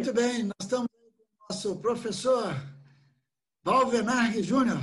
[0.00, 2.54] Muito bem, nós estamos com o nosso professor
[3.62, 4.78] Valvenargue Júnior.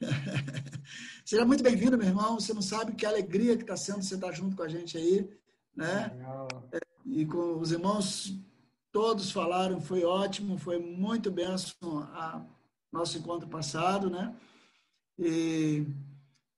[1.26, 2.40] Seja muito bem-vindo, meu irmão.
[2.40, 4.96] Você não sabe que alegria que está sendo você estar tá junto com a gente
[4.96, 5.28] aí,
[5.76, 6.10] né?
[6.10, 6.48] Legal.
[7.04, 8.34] E com os irmãos
[8.90, 12.42] todos falaram, foi ótimo, foi muito benção a
[12.90, 14.34] nosso encontro passado, né?
[15.18, 15.86] E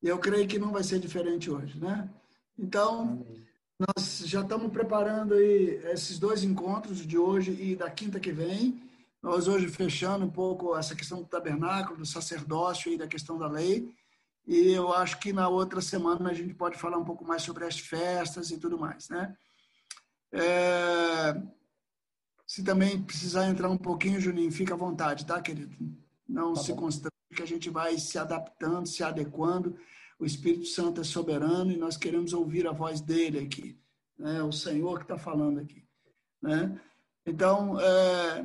[0.01, 2.09] eu creio que não vai ser diferente hoje, né?
[2.57, 3.48] Então, Amém.
[3.79, 8.83] Nós já estamos preparando aí esses dois encontros de hoje e da quinta que vem.
[9.23, 13.47] Nós hoje fechando um pouco essa questão do tabernáculo, do sacerdócio e da questão da
[13.47, 13.93] lei.
[14.47, 17.65] E eu acho que na outra semana a gente pode falar um pouco mais sobre
[17.65, 19.37] as festas e tudo mais, né?
[20.33, 21.41] É...
[22.47, 25.77] Se também precisar entrar um pouquinho, Juninho, fica à vontade, tá, querido?
[26.27, 29.79] Não tá se constrange, que a gente vai se adaptando, se adequando.
[30.19, 33.79] O Espírito Santo é soberano e nós queremos ouvir a voz dele aqui.
[34.19, 34.43] Né?
[34.43, 35.85] O Senhor que está falando aqui.
[36.43, 36.81] Né?
[37.25, 38.45] Então, é...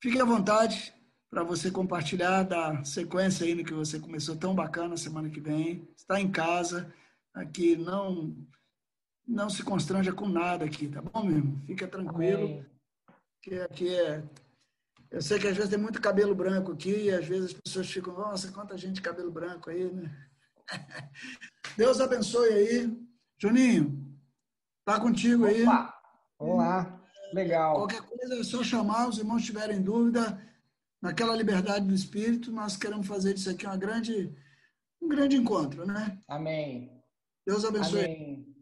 [0.00, 0.94] fique à vontade,
[1.28, 5.88] para você compartilhar da sequência aí que você começou tão bacana semana que vem.
[5.96, 6.92] Está em casa,
[7.32, 8.36] aqui não
[9.26, 11.58] não se constranja com nada aqui, tá bom, meu irmão?
[11.66, 12.44] Fica tranquilo.
[12.44, 12.66] Amém.
[13.42, 14.22] Que aqui é
[15.14, 17.88] eu sei que às vezes tem muito cabelo branco aqui e às vezes as pessoas
[17.88, 20.12] ficam, nossa, quanta gente de cabelo branco aí, né?
[21.76, 23.04] Deus abençoe aí.
[23.38, 24.16] Juninho,
[24.84, 25.62] tá contigo aí.
[25.62, 25.94] Opa.
[26.38, 27.00] Olá,
[27.32, 27.74] legal.
[27.74, 30.40] Qualquer coisa é só chamar, os irmãos tiverem dúvida,
[31.00, 34.34] naquela liberdade do espírito, nós queremos fazer disso aqui uma grande,
[35.00, 36.18] um grande encontro, né?
[36.28, 36.90] Amém.
[37.46, 38.04] Deus abençoe.
[38.04, 38.54] Amém.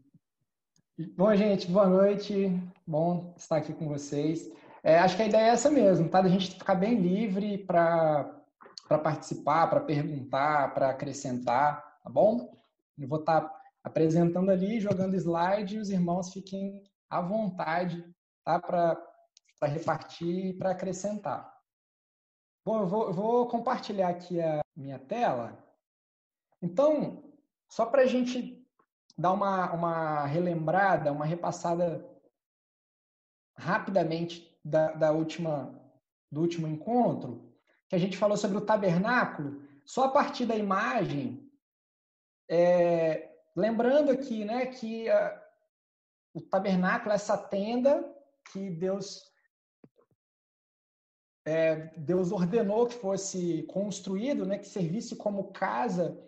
[1.16, 2.52] Bom, gente, boa noite.
[2.86, 4.50] Bom estar aqui com vocês.
[4.82, 6.20] É, acho que a ideia é essa mesmo, tá?
[6.20, 8.42] Da gente ficar bem livre para
[8.88, 12.58] participar, para perguntar, para acrescentar, tá bom?
[12.98, 18.04] Eu vou estar tá apresentando ali, jogando slide e os irmãos fiquem à vontade,
[18.44, 18.60] tá?
[18.60, 18.98] Para
[19.62, 21.52] repartir e para acrescentar.
[22.64, 25.58] Bom, eu vou, eu vou compartilhar aqui a minha tela.
[26.60, 27.24] Então,
[27.68, 28.64] só para a gente
[29.18, 32.08] dar uma, uma relembrada, uma repassada
[33.56, 35.80] rapidamente da, da última,
[36.30, 37.52] do último encontro,
[37.88, 41.51] que a gente falou sobre o tabernáculo, só a partir da imagem,
[42.54, 45.42] é, lembrando aqui né, que a,
[46.34, 48.14] o tabernáculo essa tenda
[48.52, 49.22] que Deus
[51.46, 56.22] é, Deus ordenou que fosse construído, né, que servisse como casa,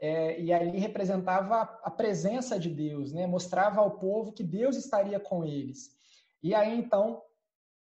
[0.00, 5.20] é, e ali representava a presença de Deus, né, mostrava ao povo que Deus estaria
[5.20, 5.94] com eles.
[6.42, 7.22] E aí então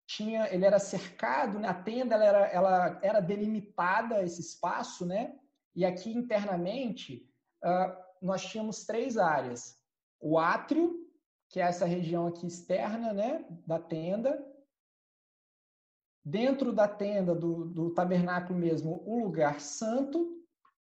[0.06, 5.40] tinha, ele era cercado, né, a tenda ela era, ela era delimitada esse espaço, né,
[5.73, 7.28] e aqui internamente
[8.22, 9.75] nós tínhamos três áreas:
[10.20, 10.96] o átrio,
[11.50, 14.46] que é essa região aqui externa, né, da tenda,
[16.24, 20.38] dentro da tenda do, do tabernáculo mesmo, o lugar santo,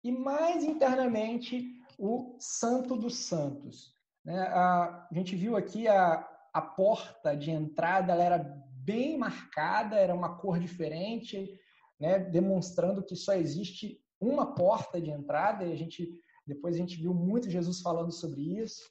[0.02, 3.94] e mais internamente, o Santo dos Santos.
[4.24, 4.38] Né?
[4.38, 8.38] A, gente viu aqui a, a porta de entrada, ela era
[8.72, 11.58] bem marcada, era uma cor diferente,
[12.00, 12.18] né?
[12.18, 16.08] demonstrando que só existe uma porta de entrada, e a gente
[16.46, 18.82] depois a gente viu muito Jesus falando sobre isso.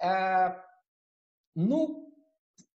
[0.00, 0.56] É,
[1.54, 2.12] no,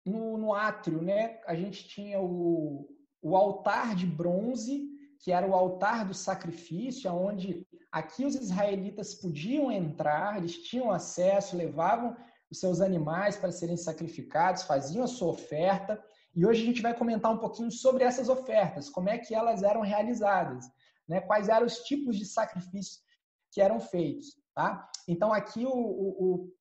[0.06, 2.88] no, no, átrio, né, a gente tinha o,
[3.22, 9.72] o altar de bronze, que era o altar do sacrifício, onde aqui os israelitas podiam
[9.72, 12.16] entrar, eles tinham acesso, levavam
[12.52, 16.04] os seus animais para serem sacrificados, faziam a sua oferta.
[16.36, 19.64] E hoje a gente vai comentar um pouquinho sobre essas ofertas, como é que elas
[19.64, 20.66] eram realizadas,
[21.08, 21.22] né?
[21.22, 23.05] quais eram os tipos de sacrifícios
[23.56, 24.38] que eram feitos.
[24.54, 24.88] Tá?
[25.08, 26.52] Então aqui o, o,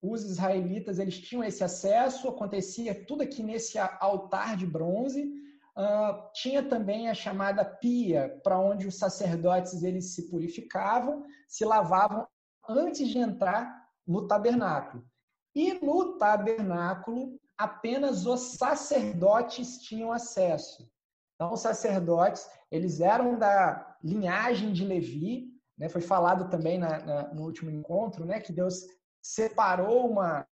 [0.00, 5.42] o, os israelitas eles tinham esse acesso, acontecia tudo aqui nesse altar de bronze,
[5.76, 12.28] Uh, tinha também a chamada pia, para onde os sacerdotes eles se purificavam, se lavavam
[12.68, 15.04] antes de entrar no tabernáculo.
[15.52, 20.88] E no tabernáculo, apenas os sacerdotes tinham acesso.
[21.34, 25.88] Então, os sacerdotes, eles eram da linhagem de Levi, né?
[25.88, 28.40] foi falado também na, na, no último encontro, né?
[28.40, 28.86] que Deus
[29.22, 30.46] separou uma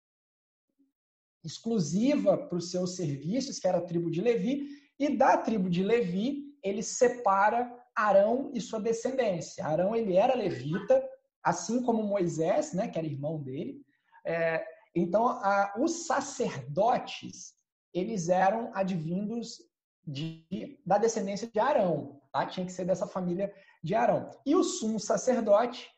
[1.44, 4.68] exclusiva para os seus serviços, que era a tribo de Levi,
[4.98, 9.64] e da tribo de Levi, ele separa Arão e sua descendência.
[9.64, 11.02] Arão ele era levita,
[11.42, 13.80] assim como Moisés, né, que era irmão dele.
[14.24, 17.54] É, então, a, os sacerdotes
[17.94, 19.58] eles eram advindos
[20.06, 22.46] de, da descendência de Arão, tá?
[22.46, 24.30] Tinha que ser dessa família de Arão.
[24.44, 25.88] E o sumo sacerdote,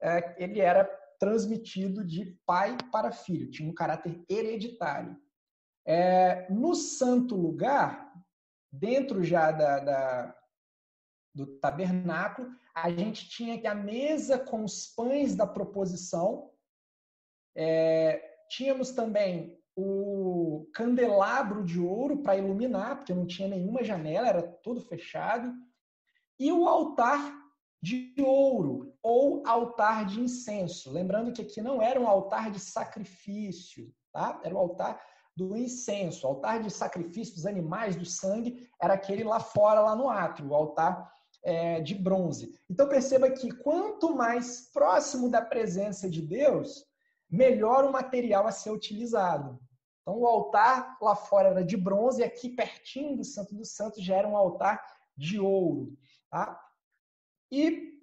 [0.00, 0.84] é, ele era
[1.18, 5.16] transmitido de pai para filho, tinha um caráter hereditário.
[5.86, 8.12] É, no santo lugar,
[8.70, 10.36] dentro já da, da,
[11.34, 16.50] do tabernáculo, a gente tinha que a mesa com os pães da proposição.
[17.56, 24.42] É, tínhamos também o candelabro de ouro para iluminar, porque não tinha nenhuma janela, era
[24.42, 25.52] tudo fechado.
[26.38, 27.36] E o altar
[27.82, 30.90] de ouro ou altar de incenso.
[30.90, 34.40] Lembrando que aqui não era um altar de sacrifício, tá?
[34.42, 35.00] Era o altar
[35.36, 36.26] do incenso.
[36.26, 40.48] O altar de sacrifício dos animais, do sangue, era aquele lá fora, lá no átrio,
[40.48, 41.10] o altar
[41.44, 42.52] é, de bronze.
[42.68, 46.84] Então perceba que quanto mais próximo da presença de Deus,
[47.30, 49.58] melhor o material a ser utilizado.
[50.02, 54.02] Então o altar lá fora era de bronze e aqui pertinho do Santo dos Santos
[54.02, 54.82] já era um altar
[55.16, 55.92] de ouro.
[56.30, 56.72] Tá?
[57.50, 57.98] E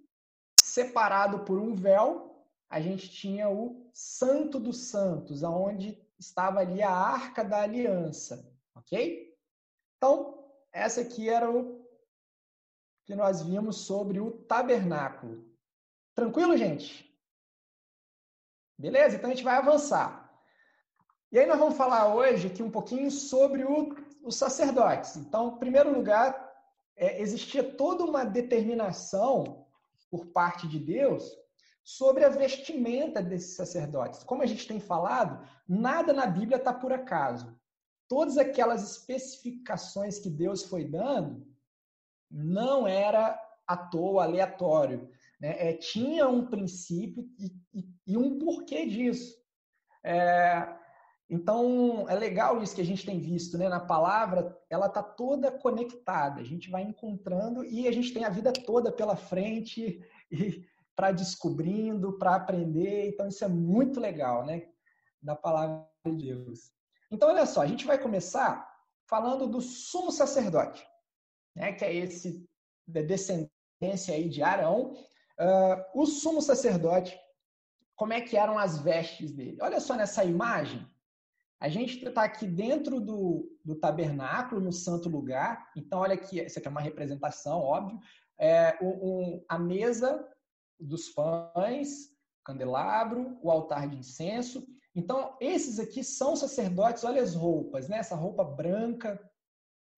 [0.62, 6.92] separado por um véu, a gente tinha o Santo dos Santos, aonde estava ali a
[6.92, 9.38] Arca da Aliança, ok?
[9.98, 11.86] Então, essa aqui era o
[13.06, 15.45] que nós vimos sobre o tabernáculo.
[16.13, 17.06] Tranquilo, gente?
[18.77, 19.16] Beleza?
[19.16, 20.25] Então a gente vai avançar.
[21.31, 25.16] E aí nós vamos falar hoje aqui um pouquinho sobre o, os sacerdotes.
[25.16, 26.44] Então, em primeiro lugar,
[26.95, 29.65] é, existia toda uma determinação
[30.09, 31.30] por parte de Deus
[31.83, 34.24] sobre a vestimenta desses sacerdotes.
[34.24, 37.56] Como a gente tem falado, nada na Bíblia está por acaso.
[38.07, 41.45] Todas aquelas especificações que Deus foi dando
[42.30, 45.09] não era à toa, aleatório.
[45.39, 45.69] Né?
[45.69, 49.36] É, tinha um princípio e, e, e um porquê disso.
[50.03, 50.75] É,
[51.30, 53.68] então, é legal isso que a gente tem visto, né?
[53.68, 56.39] Na palavra, ela tá toda conectada.
[56.39, 60.00] A gente vai encontrando e a gente tem a vida toda pela frente
[60.95, 63.10] para descobrindo, para aprender.
[63.10, 64.68] Então, isso é muito legal, né?
[65.22, 66.72] Da palavra de Deus.
[67.12, 68.68] Então, olha só, a gente vai começar
[69.07, 70.86] falando do sumo sacerdote
[71.56, 72.48] né, que é esse
[72.86, 77.18] da descendência aí de Arão, uh, o sumo sacerdote,
[77.95, 79.57] como é que eram as vestes dele?
[79.62, 80.86] Olha só nessa imagem,
[81.65, 85.71] a gente está aqui dentro do, do tabernáculo, no santo lugar.
[85.75, 88.00] Então, olha aqui, isso aqui é uma representação, óbvio.
[88.39, 90.23] É, um, a mesa
[90.79, 92.12] dos pães,
[92.45, 94.63] candelabro, o altar de incenso.
[94.94, 97.97] Então, esses aqui são sacerdotes, olha as roupas, né?
[97.97, 99.19] Essa roupa branca.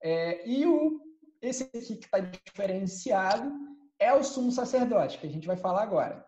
[0.01, 1.01] É, e o
[1.41, 3.53] esse aqui que está diferenciado
[3.99, 6.25] é o sumo sacerdote, que a gente vai falar agora.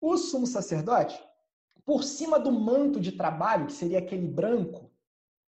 [0.00, 1.16] O sumo sacerdote,
[1.84, 4.90] por cima do manto de trabalho, que seria aquele branco,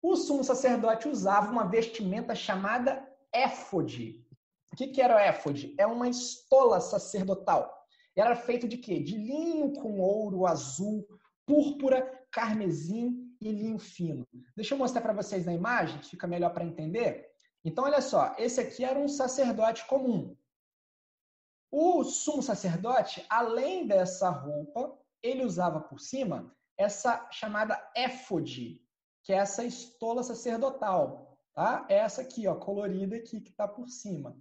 [0.01, 4.25] o sumo sacerdote usava uma vestimenta chamada éfode.
[4.71, 5.73] O que, que era o éfode?
[5.77, 7.73] É uma estola sacerdotal.
[8.15, 8.99] Era feito de quê?
[8.99, 11.07] De linho com ouro azul,
[11.45, 14.27] púrpura, carmesim e linho fino.
[14.55, 17.29] Deixa eu mostrar para vocês na imagem, que fica melhor para entender.
[17.63, 20.35] Então, olha só, esse aqui era um sacerdote comum.
[21.71, 28.81] O sumo sacerdote, além dessa roupa, ele usava por cima essa chamada éfode,
[29.23, 31.85] que é essa estola sacerdotal, tá?
[31.89, 34.37] É essa aqui, ó, colorida aqui que está por cima.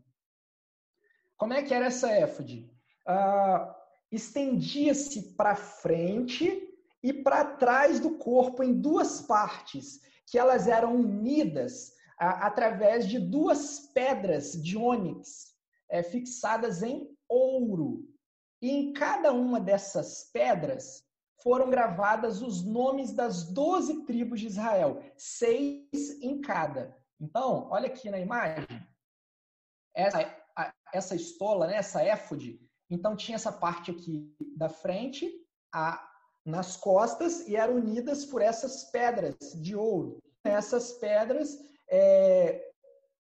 [1.37, 2.71] Como é que era essa éfode?
[3.07, 3.75] Ah,
[4.11, 6.71] estendia-se para frente
[7.03, 13.81] e para trás do corpo em duas partes, que elas eram unidas através de duas
[13.93, 15.55] pedras de ônix
[15.89, 18.09] é, fixadas em ouro.
[18.65, 21.05] E em cada uma dessas pedras
[21.43, 26.97] foram gravadas os nomes das doze tribos de Israel, seis em cada.
[27.21, 28.67] Então, olha aqui na imagem,
[29.95, 30.35] essa,
[30.95, 35.31] essa estola, né, essa éfode, então tinha essa parte aqui da frente,
[35.71, 36.03] a,
[36.43, 40.23] nas costas, e eram unidas por essas pedras de ouro.
[40.43, 42.73] Essas pedras é,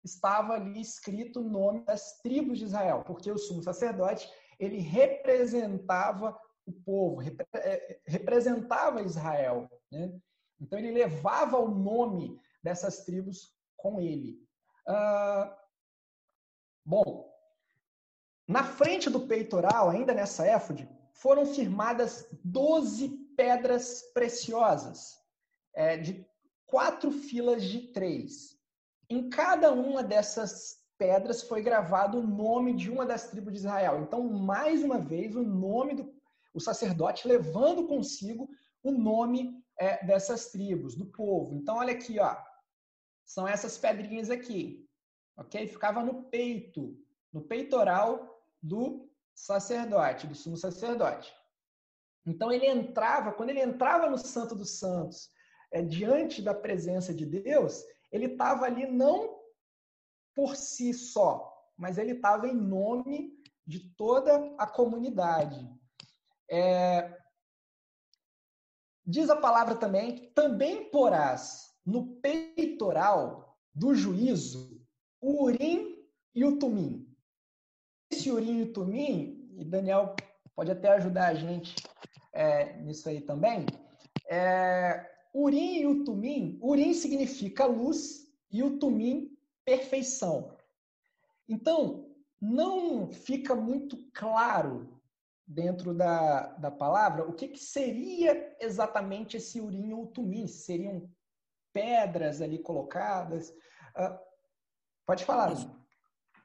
[0.02, 4.28] estava ali escrito o nome das tribos de Israel, porque o sumo sacerdote
[4.58, 7.22] ele representava o povo,
[7.54, 9.70] é, representava Israel.
[9.90, 10.18] Né?
[10.60, 14.38] Então ele levava o nome dessas tribos com ele.
[14.86, 15.56] Ah,
[16.84, 17.28] bom,
[18.46, 25.18] na frente do peitoral, ainda nessa éfode, foram firmadas 12 pedras preciosas,
[25.74, 26.26] é, de
[26.66, 28.58] quatro filas de três.
[29.10, 34.02] Em cada uma dessas pedras foi gravado o nome de uma das tribos de Israel.
[34.02, 36.18] Então, mais uma vez, o nome do
[36.54, 38.50] o sacerdote levando consigo
[38.82, 41.54] o nome é, dessas tribos, do povo.
[41.54, 42.36] Então, olha aqui, ó.
[43.24, 44.84] São essas pedrinhas aqui.
[45.36, 45.68] Ok?
[45.68, 46.98] Ficava no peito,
[47.32, 51.32] no peitoral do sacerdote, do sumo sacerdote.
[52.26, 55.30] Então ele entrava, quando ele entrava no Santo dos Santos,
[55.70, 59.37] é, diante da presença de Deus, ele estava ali não
[60.38, 65.68] por si só, mas ele estava em nome de toda a comunidade.
[66.48, 67.18] É...
[69.04, 74.80] Diz a palavra também: também porás no peitoral do juízo
[75.20, 77.12] o urim e o tumim.
[78.08, 80.14] Esse urim e o tumim, e Daniel
[80.54, 81.74] pode até ajudar a gente
[82.32, 83.66] é, nisso aí também.
[84.30, 85.04] É,
[85.34, 89.36] urim e o tumim, urim significa luz e o tumim
[89.68, 90.56] perfeição.
[91.46, 92.10] Então,
[92.40, 94.98] não fica muito claro
[95.46, 100.46] dentro da, da palavra o que, que seria exatamente esse urim ou tumim.
[100.46, 101.10] Seriam
[101.70, 103.50] pedras ali colocadas?
[103.50, 104.18] Uh,
[105.06, 105.52] pode falar.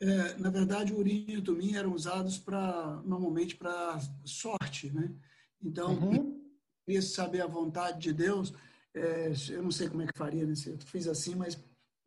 [0.02, 5.16] É, na verdade, o urim e o tumim eram usados para normalmente para sorte, né?
[5.62, 6.44] Então, uhum.
[6.86, 8.54] queria saber a vontade de Deus.
[8.94, 10.54] É, eu não sei como é que faria, né?
[10.68, 11.58] Eu fiz assim, mas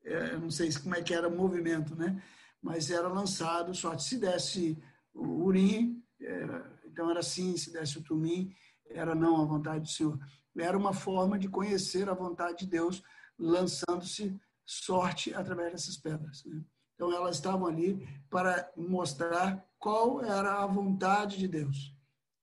[0.07, 2.23] eu não sei como é que era o movimento, né?
[2.63, 4.05] Mas era lançado sorte.
[4.05, 4.81] Se desse
[5.13, 7.57] o urim, era, então era sim.
[7.57, 8.55] Se desse o tumim,
[8.89, 10.19] era não a vontade do Senhor.
[10.57, 13.03] Era uma forma de conhecer a vontade de Deus,
[13.39, 16.45] lançando-se sorte através dessas pedras.
[16.45, 16.63] Né?
[16.95, 21.95] Então, elas estavam ali para mostrar qual era a vontade de Deus.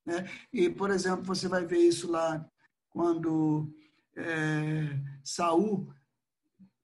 [0.05, 0.29] Né?
[0.51, 2.45] E, por exemplo, você vai ver isso lá
[2.89, 3.73] quando
[4.15, 5.91] é, Saul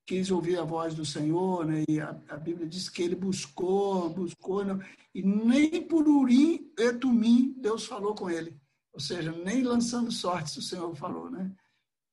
[0.10, 1.84] quis ouvir a voz do Senhor, né?
[1.88, 4.80] e a, a, Bíblia diz que ele buscou, buscou, não,
[5.14, 8.60] e nem por Urim e Tumim Deus falou com ele.
[8.92, 11.56] Ou seja, nem lançando sortes o Senhor falou, né?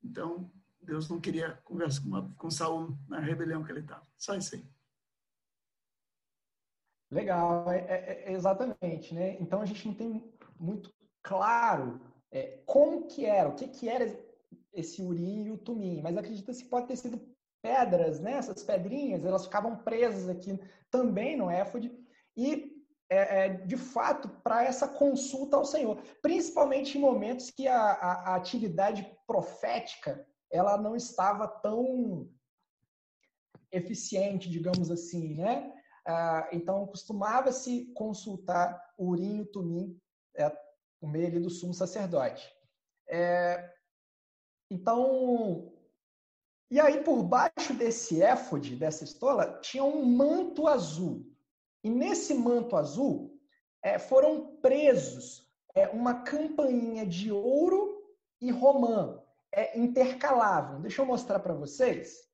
[0.04, 4.06] Então, Deus não queria conversar com, com Saul na rebelião que ele estava.
[4.18, 4.64] Só isso aí.
[7.10, 9.38] Legal, é, é, é, exatamente, né?
[9.40, 10.22] Então a gente não tem
[10.60, 11.98] muito claro
[12.30, 14.22] é, como que era, o que que era
[14.70, 17.34] esse urim e o tumim, mas acredita-se que pode ter sido
[17.66, 18.34] pedras, né?
[18.34, 20.56] Essas pedrinhas, elas ficavam presas aqui
[20.88, 21.90] também no éfode
[22.36, 22.72] e
[23.10, 28.12] é, é, de fato para essa consulta ao Senhor, principalmente em momentos que a, a,
[28.30, 32.28] a atividade profética ela não estava tão
[33.72, 35.72] eficiente, digamos assim, né?
[36.06, 40.00] Ah, então, costumava-se consultar o urim e o tumim
[40.36, 40.48] é,
[41.00, 42.48] por meio do sumo sacerdote.
[43.08, 43.72] É,
[44.70, 45.75] então,
[46.70, 51.24] e aí por baixo desse éfode, dessa estola, tinha um manto azul.
[51.84, 53.38] E nesse manto azul
[53.82, 58.02] é, foram presos é, uma campainha de ouro
[58.40, 60.80] e romã, é, intercalavam.
[60.80, 62.28] Deixa eu mostrar para vocês.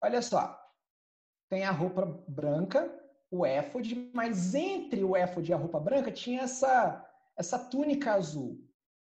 [0.00, 0.58] Olha só,
[1.50, 2.90] tem a roupa branca,
[3.30, 7.04] o éfode, mas entre o éfode e a roupa branca tinha essa,
[7.36, 8.58] essa túnica azul.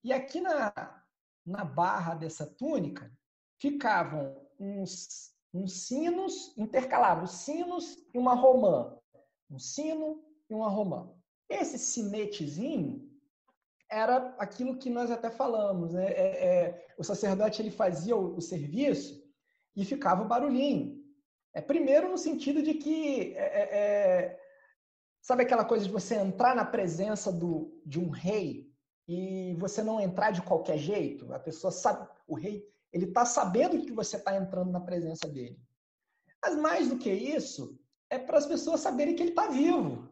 [0.04, 1.04] E aqui na,
[1.46, 3.12] na barra dessa túnica
[3.58, 8.96] ficavam uns, uns sinos intercalados, sinos e uma romã.
[9.50, 11.10] Um sino e uma romã.
[11.50, 13.10] Esse sinetezinho
[13.90, 16.06] era aquilo que nós até falamos, né?
[16.12, 19.22] É, é, o sacerdote ele fazia o, o serviço
[19.76, 21.02] e ficava barulhinho.
[21.54, 23.34] É, primeiro, no sentido de que.
[23.36, 24.40] É, é, é,
[25.22, 28.72] sabe aquela coisa de você entrar na presença do, de um rei
[29.08, 31.34] e você não entrar de qualquer jeito?
[31.34, 32.08] A pessoa sabe.
[32.26, 35.60] O rei ele está sabendo que você está entrando na presença dele.
[36.44, 37.80] Mas mais do que isso,
[38.10, 40.10] é para as pessoas saberem que ele está vivo.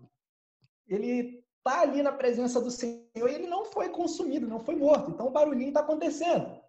[0.87, 5.11] Ele está ali na presença do Senhor e ele não foi consumido, não foi morto.
[5.11, 6.59] Então o barulhinho está acontecendo.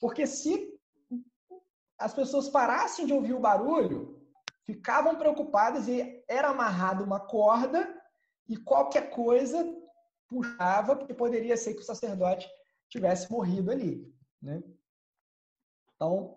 [0.00, 0.72] Porque se
[1.98, 4.22] as pessoas parassem de ouvir o barulho,
[4.64, 7.92] ficavam preocupadas e era amarrada uma corda
[8.48, 9.64] e qualquer coisa
[10.28, 12.48] puxava, porque poderia ser que o sacerdote
[12.88, 14.12] tivesse morrido ali.
[14.42, 14.62] Né?
[15.96, 16.36] Então,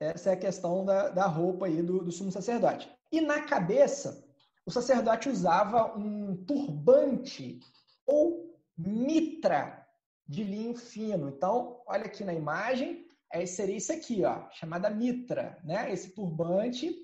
[0.00, 2.90] essa é a questão da, da roupa aí do, do sumo sacerdote.
[3.12, 4.26] E na cabeça,
[4.64, 7.60] o sacerdote usava um turbante
[8.06, 9.86] ou mitra
[10.26, 11.28] de linho fino.
[11.28, 15.92] Então, olha aqui na imagem, é, seria isso aqui, ó, chamada mitra, né?
[15.92, 16.96] Esse turbante.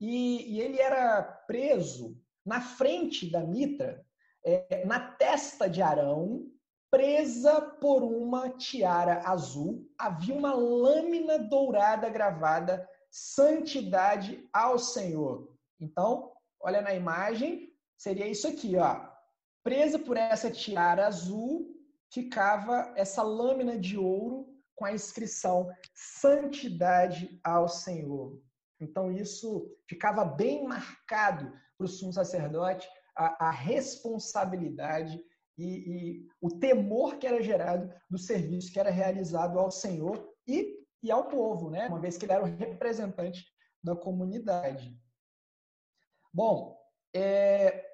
[0.00, 4.04] E, e ele era preso na frente da mitra,
[4.44, 6.46] é, na testa de Arão,
[6.94, 9.84] presa por uma tiara azul.
[9.98, 15.52] Havia uma lâmina dourada gravada, santidade ao Senhor.
[15.80, 19.10] Então, olha na imagem, seria isso aqui, ó.
[19.64, 21.74] Presa por essa tiara azul,
[22.12, 24.46] ficava essa lâmina de ouro
[24.76, 28.40] com a inscrição Santidade ao Senhor.
[28.80, 35.20] Então, isso ficava bem marcado para o sumo sacerdote a, a responsabilidade
[35.56, 40.84] e, e, o temor que era gerado do serviço que era realizado ao Senhor e,
[41.02, 41.86] e ao povo, né?
[41.88, 43.44] uma vez que ele era o representante
[43.82, 44.98] da comunidade.
[46.32, 46.76] Bom,
[47.14, 47.84] é,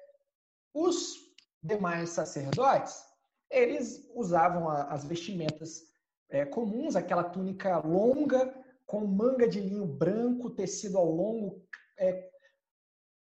[0.73, 1.15] os
[1.61, 3.03] demais sacerdotes,
[3.49, 5.83] eles usavam a, as vestimentas
[6.29, 8.51] é, comuns, aquela túnica longa,
[8.85, 11.63] com manga de linho branco, tecido ao longo.
[11.99, 12.31] É,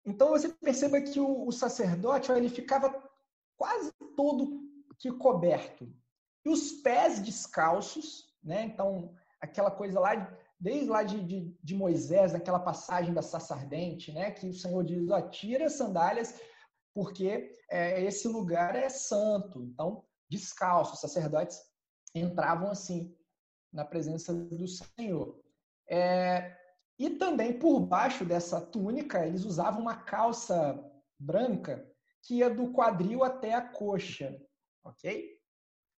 [0.05, 2.89] então você perceba que o, o sacerdote ele ficava
[3.57, 4.61] quase todo
[4.97, 5.91] que coberto.
[6.45, 8.63] E os pés descalços, né?
[8.63, 14.11] Então, aquela coisa lá, desde lá de, de, de Moisés, naquela passagem da saça ardente,
[14.11, 14.31] né?
[14.31, 16.39] Que o Senhor diz, ó, tira as sandálias,
[16.93, 19.63] porque é, esse lugar é santo.
[19.63, 21.59] Então, descalço, os sacerdotes
[22.15, 23.15] entravam assim
[23.71, 25.39] na presença do Senhor.
[25.89, 26.55] É,
[26.99, 30.79] e também por baixo dessa túnica, eles usavam uma calça
[31.19, 31.92] branca
[32.23, 34.41] que ia do quadril até a coxa,
[34.83, 35.39] ok?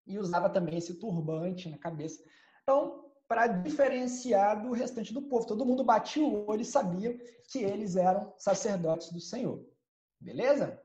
[0.06, 2.22] E usava também esse turbante na cabeça.
[2.62, 7.58] Então, para diferenciar do restante do povo, todo mundo batia o olho e sabia que
[7.58, 9.64] eles eram sacerdotes do Senhor.
[10.20, 10.82] Beleza?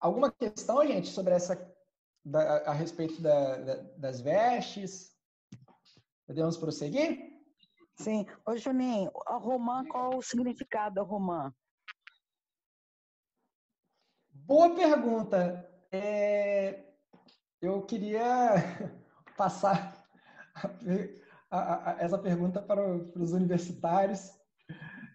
[0.00, 1.76] Alguma questão, gente, sobre essa
[2.24, 5.16] da, a respeito da, da, das vestes?
[6.26, 7.35] Podemos prosseguir?
[7.98, 8.26] Sim.
[8.46, 11.52] Ô, Juninho, a romã, qual o significado da romã?
[14.30, 15.68] Boa pergunta.
[15.90, 16.84] É,
[17.60, 18.54] eu queria
[19.36, 20.06] passar
[21.50, 24.30] a, a, a, essa pergunta para, para os universitários.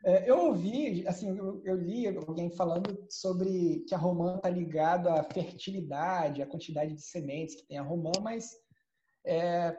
[0.04, 5.14] É, eu ouvi, assim, eu, eu, li alguém falando sobre que a romã está ligada
[5.14, 8.50] à fertilidade, à quantidade de sementes que tem a romã, mas
[9.24, 9.78] é,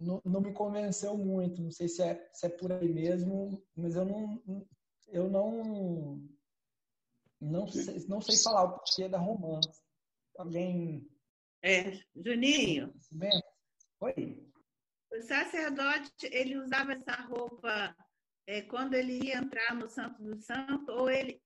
[0.00, 1.62] não, não, me convenceu muito.
[1.62, 4.42] Não sei se é, se é por aí mesmo, mas eu não,
[5.08, 6.28] eu não,
[7.40, 9.60] não sei, não sei falar o porquê da romã.
[10.36, 11.08] Alguém?
[11.62, 12.92] É, Juninho.
[14.00, 14.44] Oi.
[15.12, 17.94] O sacerdote ele usava essa roupa
[18.46, 21.40] é, quando ele ia entrar no Santo do Santo, ou ele,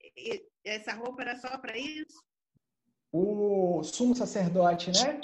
[0.64, 2.22] essa roupa era só para isso?
[3.12, 5.20] O sumo sacerdote, né?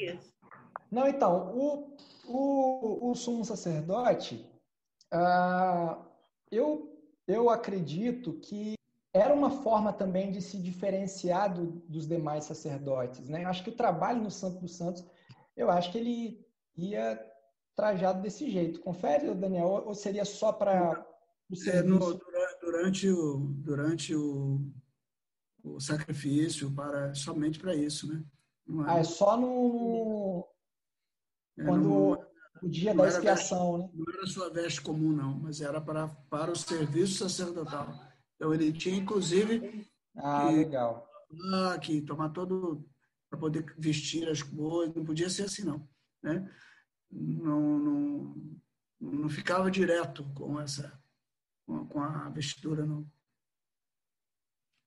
[0.00, 0.32] Isso.
[0.90, 1.96] Não, então, o,
[2.26, 4.46] o, o sumo sacerdote,
[5.10, 5.98] ah,
[6.50, 8.74] eu, eu acredito que
[9.12, 13.44] era uma forma também de se diferenciar do, dos demais sacerdotes, né?
[13.44, 15.04] Acho que o trabalho no Santo dos Santos,
[15.56, 16.46] eu acho que ele
[16.76, 17.20] ia
[17.74, 18.80] trajado desse jeito.
[18.80, 21.06] Confere, Daniel, ou seria só para?
[21.66, 21.82] É,
[22.60, 24.60] durante o, durante o,
[25.64, 28.22] o sacrifício, para, somente para isso, né?
[28.68, 30.46] É, ah, é só no...
[31.58, 31.82] É, quando...
[31.84, 32.28] No,
[32.62, 34.04] o dia da expiação, veste, né?
[34.06, 37.88] Não era sua veste comum, não, mas era para, para o serviço sacerdotal.
[38.36, 39.86] Então, ele tinha, inclusive...
[40.16, 41.08] Ah, que, legal.
[41.80, 42.84] Que tomar todo...
[43.30, 45.88] para poder vestir as coisas, não podia ser assim, não.
[46.22, 46.50] Né?
[47.10, 48.34] não, não,
[49.00, 50.98] não ficava direto com essa
[51.90, 53.06] com a vestidura, não.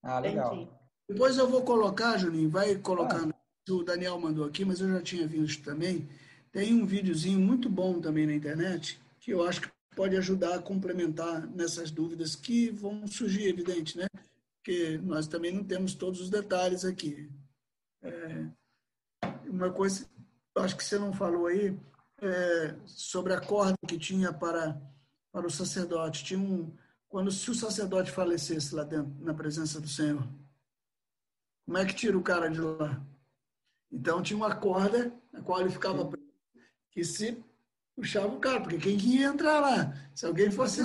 [0.01, 0.89] Ah, legal.
[1.07, 3.33] Depois eu vou colocar, Juninho, vai colocando.
[3.33, 3.71] Ah.
[3.71, 6.09] O Daniel mandou aqui, mas eu já tinha visto também.
[6.51, 10.61] Tem um videozinho muito bom também na internet, que eu acho que pode ajudar a
[10.61, 14.07] complementar nessas dúvidas que vão surgir, evidente, né?
[14.57, 17.29] Porque nós também não temos todos os detalhes aqui.
[18.01, 18.47] É,
[19.47, 20.05] uma coisa,
[20.55, 21.77] acho que você não falou aí,
[22.21, 24.79] é, sobre a corda que tinha para,
[25.31, 26.23] para o sacerdote.
[26.23, 26.75] Tinha um,
[27.07, 30.27] quando se o sacerdote falecesse lá dentro, na presença do Senhor,
[31.65, 33.01] como é que tira o cara de lá?
[33.91, 36.05] Então tinha uma corda na qual ele ficava
[36.91, 37.43] que se
[37.95, 39.93] puxava o cara, porque quem ia entrar lá?
[40.13, 40.83] Se alguém fosse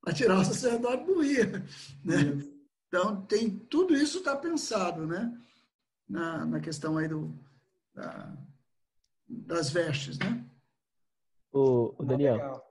[0.00, 1.46] para tirar o sacerdote, morria.
[2.04, 2.54] Né?
[2.86, 5.36] Então tem tudo isso está pensado, né?
[6.08, 7.34] Na, na questão aí do,
[7.94, 8.36] da,
[9.26, 10.44] das vestes, né?
[11.52, 12.62] O, o Daniel.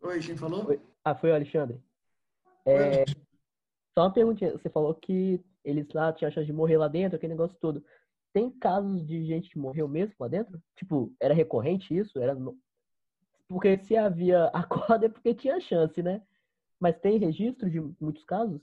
[0.00, 0.66] Oi, quem falou?
[0.68, 0.80] Oi.
[1.04, 1.80] Ah, foi o Alexandre.
[2.64, 3.04] É,
[3.92, 4.52] só uma perguntinha.
[4.52, 7.84] Você falou que eles lá tinham chance de morrer lá dentro, aquele negócio todo.
[8.36, 10.62] Tem casos de gente que morreu mesmo lá dentro?
[10.76, 12.18] Tipo, era recorrente isso?
[12.18, 12.54] Era no...
[13.48, 16.20] Porque se havia a corda é porque tinha chance, né?
[16.78, 18.60] Mas tem registro de muitos casos?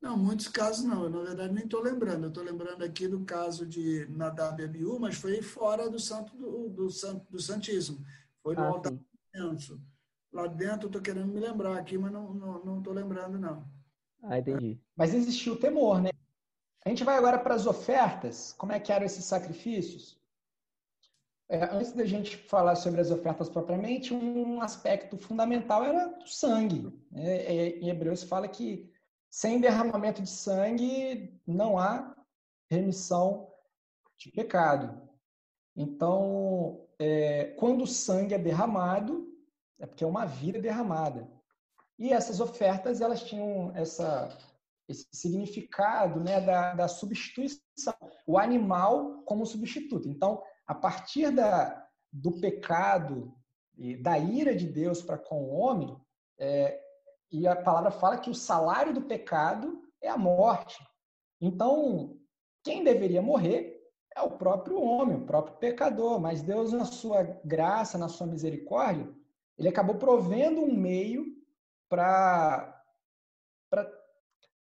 [0.00, 1.04] Não, muitos casos não.
[1.04, 2.24] Eu, na verdade, nem estou lembrando.
[2.24, 6.34] Eu estou lembrando aqui do caso de Nadab e Abiú, mas foi fora do santo
[6.34, 8.02] do, do, santo, do Santíssimo.
[8.42, 9.82] Foi no ah, altar do
[10.32, 13.70] Lá dentro, estou querendo me lembrar aqui, mas não estou não, não lembrando, não.
[14.22, 14.80] Ah, entendi.
[14.96, 16.09] Mas existiu temor, né?
[16.84, 18.54] A gente vai agora para as ofertas.
[18.56, 20.18] Como é que eram esses sacrifícios?
[21.48, 26.96] É, antes da gente falar sobre as ofertas propriamente, um aspecto fundamental era o sangue.
[27.14, 28.88] É, é, em Hebreus fala que
[29.28, 32.16] sem derramamento de sangue não há
[32.70, 33.52] remissão
[34.16, 35.08] de pecado.
[35.76, 39.28] Então, é, quando o sangue é derramado,
[39.78, 41.28] é porque é uma vida derramada.
[41.98, 44.36] E essas ofertas, elas tinham essa,
[44.90, 47.94] esse significado né, da, da substituição,
[48.26, 50.08] o animal como substituto.
[50.08, 53.32] Então, a partir da, do pecado
[53.76, 55.96] e da ira de Deus para com o homem,
[56.38, 56.80] é,
[57.30, 60.84] e a palavra fala que o salário do pecado é a morte.
[61.40, 62.18] Então,
[62.64, 63.80] quem deveria morrer
[64.14, 66.18] é o próprio homem, o próprio pecador.
[66.18, 69.08] Mas Deus, na sua graça, na sua misericórdia,
[69.56, 71.26] ele acabou provendo um meio
[71.88, 72.79] para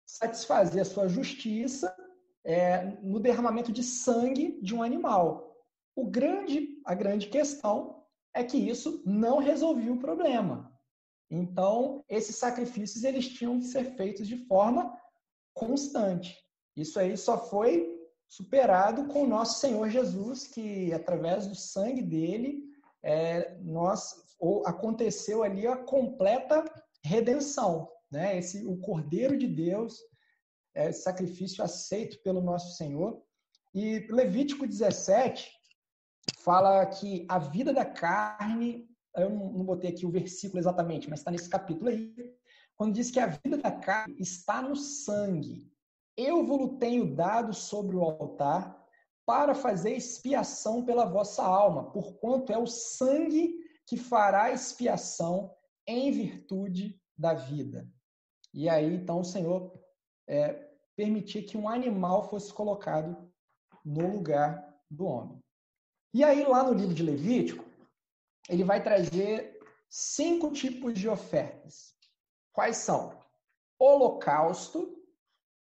[0.06, 1.94] satisfazer a sua justiça
[2.44, 5.56] é, no derramamento de sangue de um animal.
[5.96, 10.72] O grande, a grande questão é que isso não resolvia o problema.
[11.30, 14.96] Então, esses sacrifícios eles tinham que ser feitos de forma
[15.52, 16.36] constante.
[16.76, 17.96] Isso aí só foi
[18.28, 22.62] superado com o nosso Senhor Jesus, que através do sangue dele,
[23.02, 26.64] é, nós ou aconteceu ali a completa
[27.02, 28.38] redenção, né?
[28.38, 30.00] Esse o Cordeiro de Deus,
[30.74, 33.22] é, sacrifício aceito pelo nosso Senhor.
[33.74, 35.50] E Levítico 17
[36.38, 41.20] fala que a vida da carne eu não, não botei aqui o versículo exatamente, mas
[41.20, 42.14] está nesse capítulo aí,
[42.76, 45.72] quando diz que a vida da carne está no sangue.
[46.16, 48.84] Eu vos tenho dado sobre o altar
[49.24, 55.52] para fazer expiação pela vossa alma, porquanto é o sangue que fará expiação
[55.86, 57.88] em virtude da vida.
[58.56, 59.70] E aí, então, o Senhor
[60.26, 60.54] é,
[60.96, 63.30] permitia que um animal fosse colocado
[63.84, 65.38] no lugar do homem.
[66.14, 67.62] E aí, lá no livro de Levítico,
[68.48, 71.94] ele vai trazer cinco tipos de ofertas.
[72.50, 73.22] Quais são?
[73.78, 75.04] Holocausto,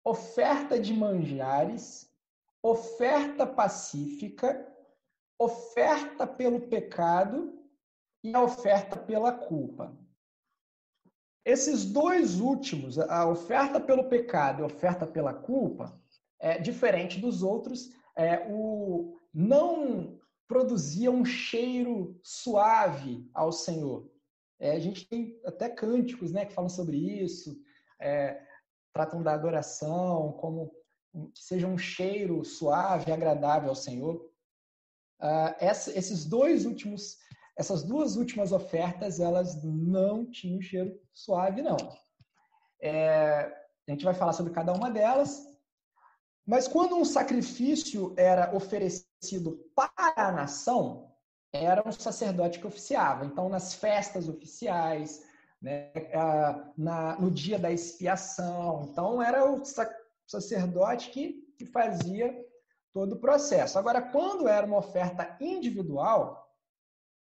[0.04, 2.12] oferta de manjares,
[2.60, 4.68] oferta pacífica,
[5.38, 7.64] oferta pelo pecado
[8.24, 9.96] e a oferta pela culpa.
[11.44, 16.00] Esses dois últimos, a oferta pelo pecado e a oferta pela culpa,
[16.38, 17.90] é diferente dos outros.
[18.16, 24.11] É, o não produzia um cheiro suave ao Senhor.
[24.61, 27.59] É, a gente tem até cânticos né, que falam sobre isso,
[27.98, 28.40] é,
[28.92, 30.70] tratam da adoração como
[31.35, 34.16] que seja um cheiro suave agradável ao Senhor.
[35.20, 37.18] Uh, essa, esses dois últimos,
[37.62, 41.77] essas duas últimas ofertas, elas não tinham cheiro suave, não.
[42.81, 43.53] É,
[43.87, 45.46] a gente vai falar sobre cada uma delas,
[46.44, 51.12] mas quando um sacrifício era oferecido para a nação,
[51.53, 53.25] era um sacerdote que oficiava.
[53.25, 55.25] Então, nas festas oficiais,
[55.61, 55.92] né,
[56.77, 58.88] na, no dia da expiação.
[58.90, 59.62] Então, era o
[60.27, 62.35] sacerdote que, que fazia
[62.92, 63.79] todo o processo.
[63.79, 66.41] Agora, quando era uma oferta individual,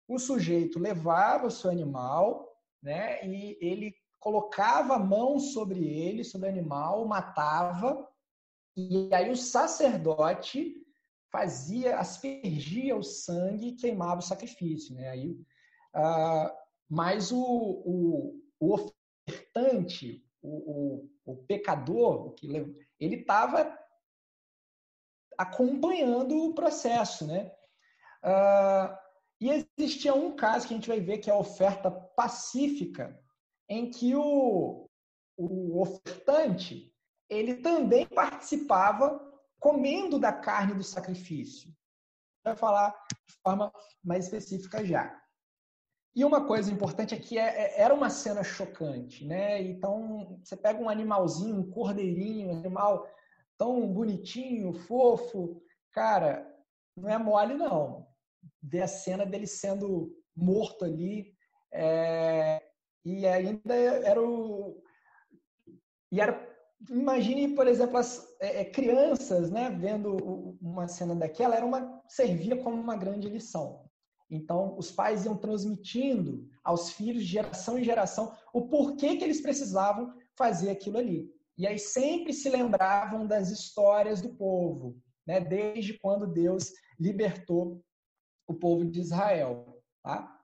[0.08, 2.50] o sujeito levava o seu animal
[2.82, 8.08] né, e ele colocava a mão sobre ele, sobre o animal, matava
[8.80, 10.72] e aí o sacerdote
[11.32, 14.94] fazia, aspergia o sangue e queimava o sacrifício.
[14.94, 15.08] Né?
[15.08, 15.32] Aí,
[15.96, 16.48] uh,
[16.88, 22.36] mas o, o, o ofertante, o, o, o pecador,
[23.00, 23.76] ele estava
[25.36, 27.26] acompanhando o processo.
[27.26, 27.50] Né?
[28.22, 29.07] Uh,
[29.40, 33.18] e existia um caso que a gente vai ver que é a oferta pacífica,
[33.68, 34.88] em que o,
[35.36, 36.92] o ofertante
[37.28, 39.24] ele também participava
[39.60, 41.72] comendo da carne do sacrifício.
[42.42, 42.90] Vai falar
[43.26, 43.72] de forma
[44.02, 45.20] mais específica já.
[46.16, 49.62] E uma coisa importante aqui é, é, era uma cena chocante, né?
[49.62, 53.08] Então você pega um animalzinho, um cordeirinho, um animal
[53.56, 56.44] tão bonitinho, fofo, cara,
[56.96, 58.07] não é mole não.
[58.62, 61.34] Ver a cena dele sendo morto ali
[61.72, 62.62] é...
[63.04, 64.82] e ainda era o
[66.10, 66.48] e era
[66.88, 72.56] imagine, por exemplo, as é, é, crianças, né, vendo uma cena daquela, era uma servia
[72.62, 73.84] como uma grande lição.
[74.30, 80.12] Então, os pais iam transmitindo aos filhos, geração em geração, o porquê que eles precisavam
[80.36, 81.30] fazer aquilo ali.
[81.56, 87.82] E aí sempre se lembravam das histórias do povo, né, desde quando Deus libertou
[88.48, 89.80] o povo de Israel.
[90.02, 90.36] Tá?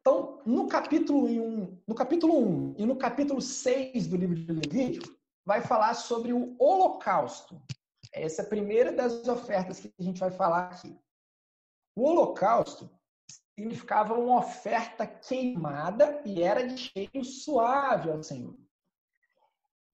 [0.00, 5.12] Então, no capítulo 1, no capítulo 1 e no capítulo 6 do livro de Levítico,
[5.44, 7.60] vai falar sobre o holocausto.
[8.12, 10.96] Essa é a primeira das ofertas que a gente vai falar aqui.
[11.96, 12.90] O holocausto
[13.54, 18.56] significava uma oferta queimada e era de cheiro suave ao Senhor.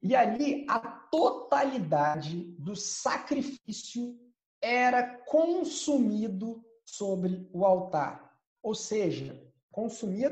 [0.03, 4.19] E ali a totalidade do sacrifício
[4.61, 8.33] era consumido sobre o altar.
[8.63, 10.31] Ou seja, consumia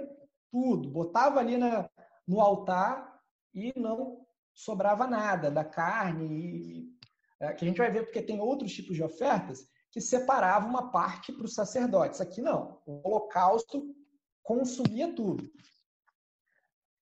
[0.50, 1.90] tudo, botava ali na,
[2.26, 3.20] no altar
[3.52, 6.26] e não sobrava nada da carne.
[6.26, 6.98] E,
[7.40, 10.90] é, que a gente vai ver porque tem outros tipos de ofertas que separavam uma
[10.90, 12.20] parte para os sacerdotes.
[12.20, 12.80] Aqui não.
[12.86, 13.94] O holocausto
[14.42, 15.50] consumia tudo.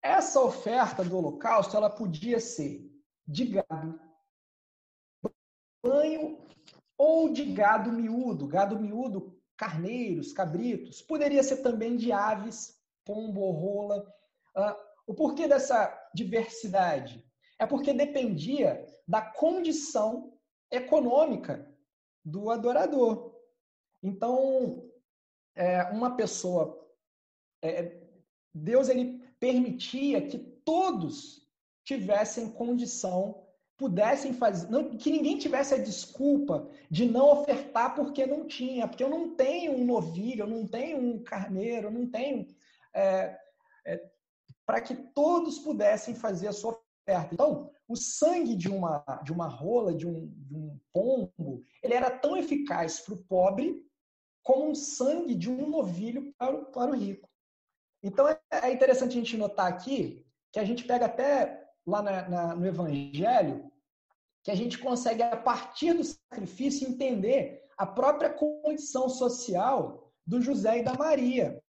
[0.03, 2.91] Essa oferta do holocausto ela podia ser
[3.27, 4.01] de gado,
[5.83, 6.45] banho
[6.99, 11.01] ou de gado miúdo, gado miúdo, carneiros, cabritos.
[11.01, 14.05] Poderia ser também de aves, pombo rola.
[14.57, 14.75] Uh,
[15.07, 17.25] o porquê dessa diversidade?
[17.61, 20.37] É porque dependia da condição
[20.69, 21.73] econômica
[22.25, 23.37] do adorador.
[24.03, 24.91] Então,
[25.55, 26.85] é, uma pessoa,
[27.63, 28.01] é,
[28.53, 31.49] Deus ele permitia que todos
[31.85, 33.42] tivessem condição,
[33.83, 39.03] pudessem fazer, não, que ninguém tivesse a desculpa de não ofertar porque não tinha, porque
[39.03, 42.47] eu não tenho um novilho, eu não tenho um carneiro, eu não tenho.
[42.95, 43.37] É,
[43.85, 44.09] é,
[44.65, 47.35] para que todos pudessem fazer a sua oferta.
[47.35, 52.09] Então, o sangue de uma, de uma rola, de um, de um pombo, ele era
[52.09, 53.85] tão eficaz para o pobre
[54.45, 57.29] como um sangue de um novilho para o, para o rico.
[58.01, 62.29] Então é, é interessante a gente notar aqui que a gente pega até lá na,
[62.29, 63.72] na, no Evangelho
[64.43, 70.79] que a gente consegue, a partir do sacrifício, entender a própria condição social do José
[70.79, 71.63] e da Maria,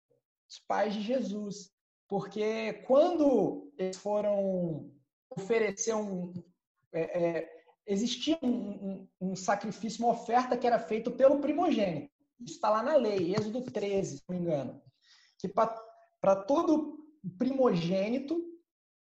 [0.49, 1.71] os pais de Jesus.
[2.07, 4.91] Porque quando eles foram
[5.29, 6.33] oferecer um.
[6.93, 12.11] É, é, existia um, um, um, sacrifício, uma oferta que era feito pelo primogênito.
[12.39, 14.81] Isso está lá na lei, Êxodo 13, se não me engano.
[15.39, 16.99] Que para todo
[17.37, 18.43] primogênito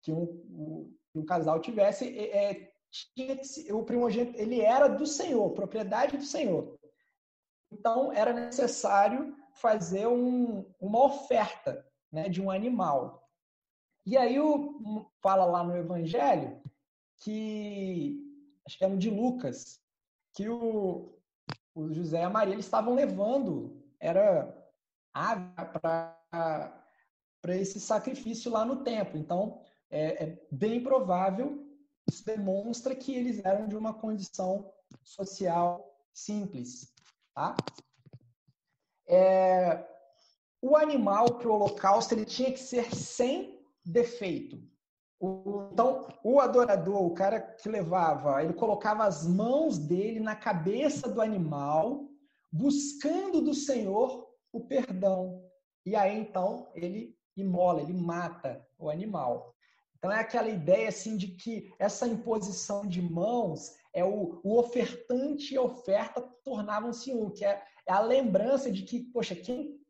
[0.02, 6.16] que um, um casal tivesse, é, tinha que, o primogênito ele era do Senhor, propriedade
[6.16, 6.78] do Senhor.
[7.72, 13.26] Então era necessário fazer um, uma oferta né, de um animal.
[14.04, 16.60] E aí o, fala lá no Evangelho
[17.18, 18.20] que
[18.66, 19.80] acho que é no de Lucas
[20.34, 21.18] que o,
[21.74, 24.54] o José e a Maria eles estavam levando era
[25.14, 25.44] ave
[25.80, 26.78] para
[27.42, 29.18] para esse sacrifício lá no templo.
[29.18, 31.71] Então, é, é, bem provável,
[32.08, 34.72] isso demonstra que eles eram de uma condição
[35.04, 36.92] social simples.
[37.34, 37.56] Tá?
[39.06, 39.86] É,
[40.60, 44.62] o animal para o holocausto ele tinha que ser sem defeito.
[45.18, 51.08] O, então, o adorador, o cara que levava, ele colocava as mãos dele na cabeça
[51.08, 52.08] do animal,
[52.50, 55.44] buscando do Senhor o perdão.
[55.86, 59.51] E aí, então, ele imola, ele mata o animal.
[60.02, 65.54] Então é aquela ideia assim de que essa imposição de mãos é o, o ofertante
[65.54, 69.80] e a oferta tornavam-se um, que é, é, a lembrança de que, poxa, quem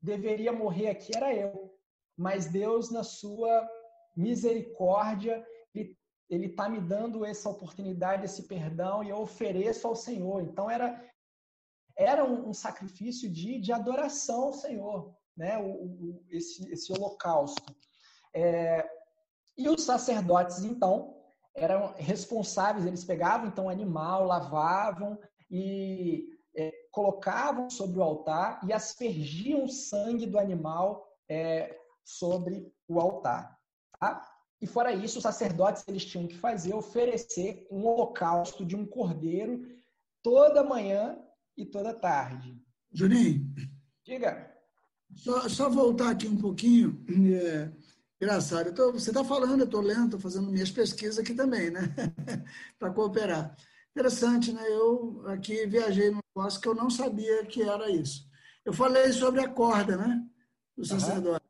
[0.00, 1.76] deveria morrer aqui era eu.
[2.16, 3.68] Mas Deus, na sua
[4.16, 10.42] misericórdia, ele está me dando essa oportunidade, esse perdão, e eu ofereço ao Senhor.
[10.42, 11.04] Então era,
[11.94, 17.76] era um, um sacrifício de, de adoração ao Senhor né, o, o, esse, esse holocausto.
[18.34, 18.95] É,
[19.56, 21.14] e os sacerdotes, então,
[21.54, 25.18] eram responsáveis, eles pegavam então o animal, lavavam
[25.50, 33.00] e é, colocavam sobre o altar e aspergiam o sangue do animal é, sobre o
[33.00, 33.58] altar.
[33.98, 34.22] Tá?
[34.60, 39.66] E fora isso, os sacerdotes eles tinham que fazer, oferecer um holocausto de um cordeiro
[40.22, 41.18] toda manhã
[41.56, 42.60] e toda tarde.
[42.92, 43.54] Juninho.
[44.04, 44.54] Diga.
[45.14, 47.04] Só, só voltar aqui um pouquinho.
[47.34, 47.70] É,
[48.20, 48.74] engraçado.
[48.74, 51.80] Tô, você está falando, eu estou lendo, estou fazendo minhas pesquisas aqui também, né?
[52.78, 53.56] Para cooperar.
[53.90, 54.62] Interessante, né?
[54.68, 58.28] Eu aqui viajei num negócio que eu não sabia que era isso.
[58.64, 60.24] Eu falei sobre a corda, né?
[60.76, 61.44] Do sacerdote.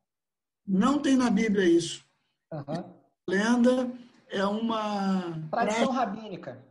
[0.67, 0.79] Uhum.
[0.79, 2.05] Não tem na Bíblia isso.
[2.53, 2.93] Uhum.
[3.29, 3.91] Lenda
[4.29, 5.47] é uma.
[5.49, 6.65] Tradição rabínica.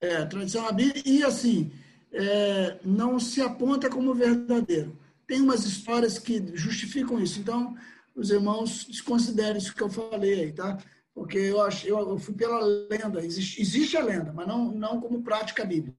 [0.00, 1.02] É, tradição rabínica.
[1.04, 1.72] E assim,
[2.12, 7.40] é, não se aponta como verdadeiro tem umas histórias que justificam isso.
[7.40, 7.76] Então,
[8.16, 10.78] os irmãos desconsiderem isso que eu falei aí, tá?
[11.14, 13.24] Porque eu, acho, eu, eu fui pela lenda.
[13.24, 15.96] Existe, existe a lenda, mas não, não como prática bíblica.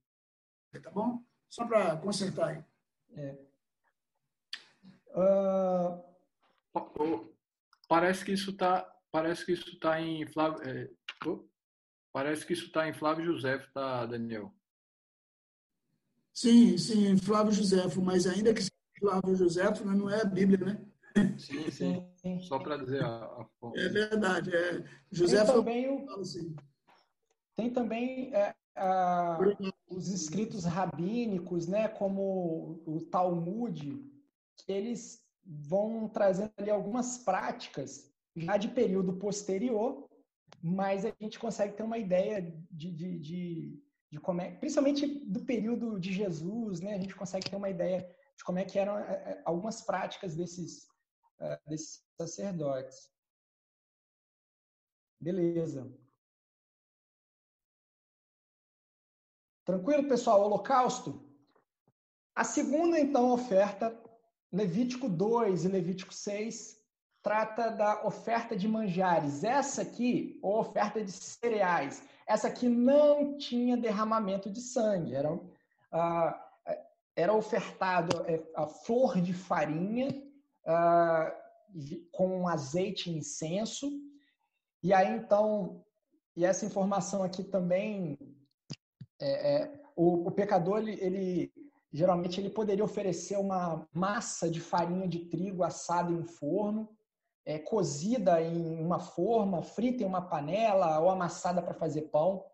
[0.82, 1.23] Tá bom?
[1.49, 2.63] Só para consertar aí.
[3.15, 3.38] É.
[5.15, 6.08] Uh...
[7.88, 10.89] Parece que isso está parece que isso tá em Flávio é...
[12.12, 14.53] parece que isso está em Flávio José, tá, Daniel?
[16.34, 18.62] Sim, sim, Flávio José, mas ainda que
[18.99, 19.95] Flávio José, né?
[19.95, 20.86] não é a Bíblia, né?
[21.38, 21.71] Sim,
[22.15, 22.39] sim.
[22.41, 24.56] Só para dizer a, a É verdade.
[24.56, 24.84] É.
[25.12, 26.56] José tem também, o, assim.
[27.56, 29.39] tem também é, a,
[29.89, 34.03] os escritos rabínicos, né, como o Talmud,
[34.67, 40.08] eles vão trazendo ali algumas práticas já de período posterior,
[40.62, 45.41] mas a gente consegue ter uma ideia de, de, de, de como é, principalmente do
[45.41, 48.97] período de Jesus, né, a gente consegue ter uma ideia de como é que eram
[48.99, 50.88] é, é, algumas práticas desses,
[51.65, 53.10] desses sacerdotes.
[55.19, 55.91] Beleza.
[59.65, 60.41] Tranquilo, pessoal?
[60.43, 61.23] Holocausto.
[62.36, 64.00] A segunda, então, oferta,
[64.52, 66.80] Levítico 2 e Levítico 6,
[67.21, 69.43] trata da oferta de manjares.
[69.43, 75.15] Essa aqui, ou oferta de cereais, essa aqui não tinha derramamento de sangue.
[75.15, 75.39] Era,
[75.91, 76.52] ah,
[77.15, 80.26] era ofertado é, a flor de farinha
[80.67, 81.34] ah,
[82.12, 83.89] com azeite e incenso.
[84.84, 85.84] E aí, então,
[86.36, 88.17] e essa informação aqui também
[89.19, 91.53] é, é, o, o, pecador, ele, ele,
[91.91, 96.95] geralmente ele poderia oferecer uma massa de farinha de trigo assada em forno,
[97.45, 102.45] é, cozida em uma forma, frita em uma panela ou amassada para fazer pão.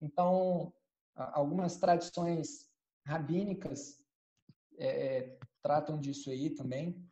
[0.00, 0.72] Então,
[1.14, 2.68] algumas tradições
[3.06, 3.98] rabínicas
[4.78, 7.07] é, é, tratam disso aí também.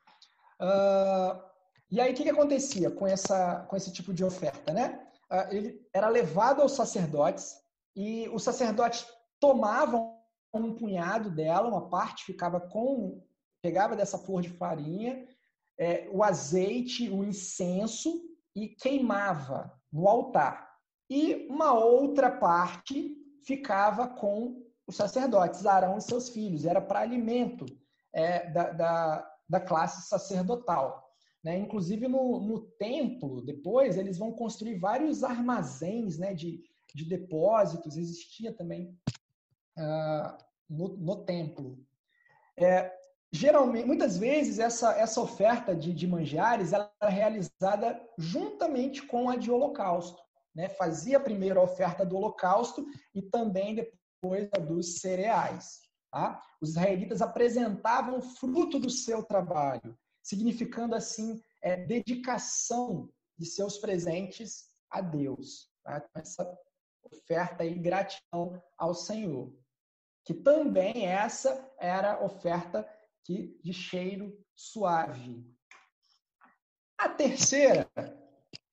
[0.61, 1.43] Uh,
[1.91, 4.73] e aí, o que, que acontecia com, essa, com esse tipo de oferta?
[4.73, 5.01] Né?
[5.31, 7.55] Uh, ele era levado aos sacerdotes,
[7.95, 9.07] e os sacerdotes
[9.41, 10.17] tomavam
[10.55, 13.23] um punhado dela, uma parte ficava com,
[13.63, 15.27] pegava dessa flor de farinha,
[15.79, 18.23] é, o azeite, o incenso
[18.55, 20.67] e queimava no altar.
[21.11, 27.67] E uma outra parte ficava com os sacerdotes, Arão e seus filhos, era para alimento
[28.13, 31.07] é, da, da, da, classe sacerdotal.
[31.43, 31.59] Né?
[31.59, 36.61] Inclusive no, no templo, depois, eles vão construir vários armazéns né, de,
[36.95, 38.99] de depósitos, existia também
[39.79, 40.37] uh,
[40.69, 41.79] no, no, templo.
[42.59, 42.93] É,
[43.31, 49.51] geralmente, muitas vezes, essa, essa oferta de, de manjares era realizada juntamente com a de
[49.51, 50.21] holocausto.
[50.55, 50.69] Né?
[50.71, 55.86] Fazia primeiro a oferta do holocausto e também depois a dos cereais.
[56.11, 56.43] Tá?
[56.61, 65.01] Os israelitas apresentavam fruto do seu trabalho, significando assim é, dedicação de seus presentes a
[65.01, 65.71] Deus.
[65.85, 66.05] Tá?
[66.15, 66.59] Essa
[67.03, 69.53] oferta e gratidão ao Senhor.
[70.25, 72.89] Que também essa era oferta
[73.25, 75.45] que, de cheiro suave.
[76.99, 77.91] A terceira,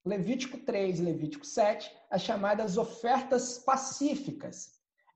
[0.05, 4.72] Levítico 3 e Levítico 7, as chamadas ofertas pacíficas.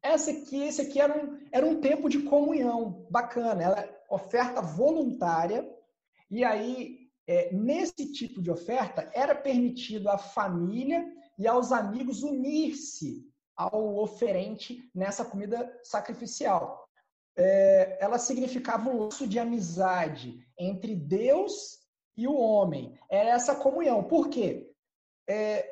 [0.07, 4.61] Essa aqui, esse aqui era um, era um tempo de comunhão bacana, ela é oferta
[4.61, 5.69] voluntária,
[6.31, 11.05] e aí, é, nesse tipo de oferta, era permitido à família
[11.37, 16.87] e aos amigos unir-se ao oferente nessa comida sacrificial.
[17.35, 21.79] É, ela significava um laço de amizade entre Deus
[22.15, 22.97] e o homem.
[23.09, 24.03] Era essa comunhão.
[24.03, 24.71] Por quê?
[25.27, 25.69] É,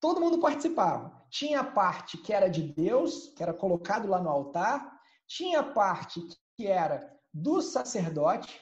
[0.00, 1.13] todo mundo participava.
[1.34, 5.72] Tinha a parte que era de Deus, que era colocado lá no altar, tinha a
[5.72, 6.24] parte
[6.56, 8.60] que era do sacerdote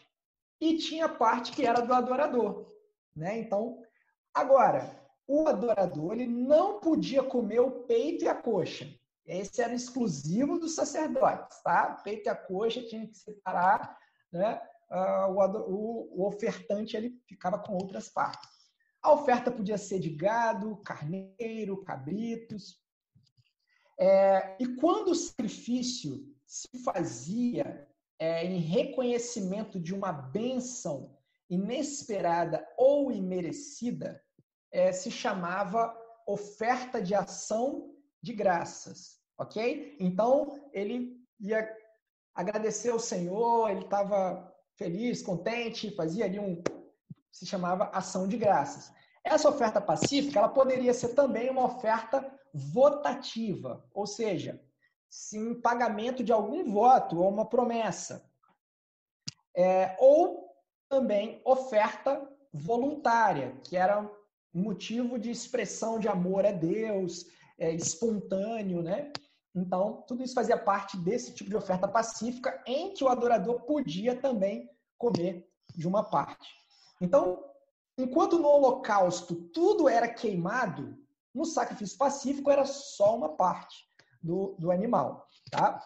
[0.59, 2.73] e tinha a parte que era do adorador.
[3.15, 3.41] Né?
[3.41, 3.83] Então,
[4.33, 8.89] agora, o adorador ele não podia comer o peito e a coxa.
[9.27, 11.99] Esse era exclusivo dos sacerdotes, tá?
[11.99, 13.99] O peito e a coxa tinha que separar,
[14.33, 14.59] né?
[14.91, 18.51] Uh, o, o, ofertante ele ficava com outras partes.
[19.03, 22.81] A oferta podia ser de gado, carneiro, cabritos.
[23.99, 27.89] É, e quando o sacrifício se fazia
[28.19, 31.17] é, em reconhecimento de uma bênção
[31.51, 34.23] inesperada ou imerecida,
[34.71, 35.95] é, se chamava
[36.27, 39.97] oferta de ação de graças, ok?
[39.99, 41.69] Então ele ia
[42.35, 46.63] agradecer ao Senhor, ele estava feliz, contente, fazia ali um
[47.33, 48.93] se chamava ação de graças.
[49.25, 54.61] Essa oferta pacífica, ela poderia ser também uma oferta votativa, ou seja,
[55.33, 58.31] em pagamento de algum voto ou uma promessa.
[59.57, 60.51] É, ou
[60.89, 64.09] também oferta voluntária, que era
[64.53, 67.27] motivo de expressão de amor a Deus,
[67.59, 69.11] é, espontâneo, né?
[69.55, 74.17] Então, tudo isso fazia parte desse tipo de oferta pacífica em que o adorador podia
[74.17, 74.69] também
[74.99, 76.62] comer de uma parte.
[77.03, 77.45] Então,
[77.99, 80.97] enquanto no holocausto tudo era queimado,
[81.35, 83.85] no sacrifício pacífico era só uma parte
[84.23, 85.83] do, do animal, tá?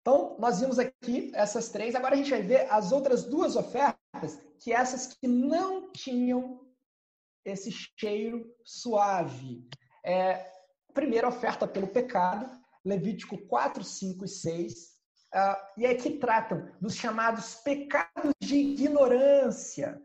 [0.00, 1.94] Então, nós vimos aqui essas três.
[1.94, 6.60] Agora a gente vai ver as outras duas ofertas, que essas que não tinham
[7.44, 9.66] esse cheiro suave.
[10.04, 10.52] É,
[10.92, 12.50] primeira oferta pelo pecado,
[12.84, 14.74] Levítico 4, 5 e 6,
[15.34, 20.00] uh, e é que tratam dos chamados pecados de ignorância.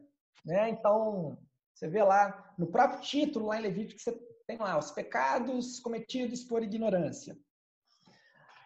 [0.45, 0.69] Né?
[0.69, 1.37] Então,
[1.73, 4.11] você vê lá no próprio título, lá em Levítico, você
[4.47, 7.37] tem lá os pecados cometidos por ignorância.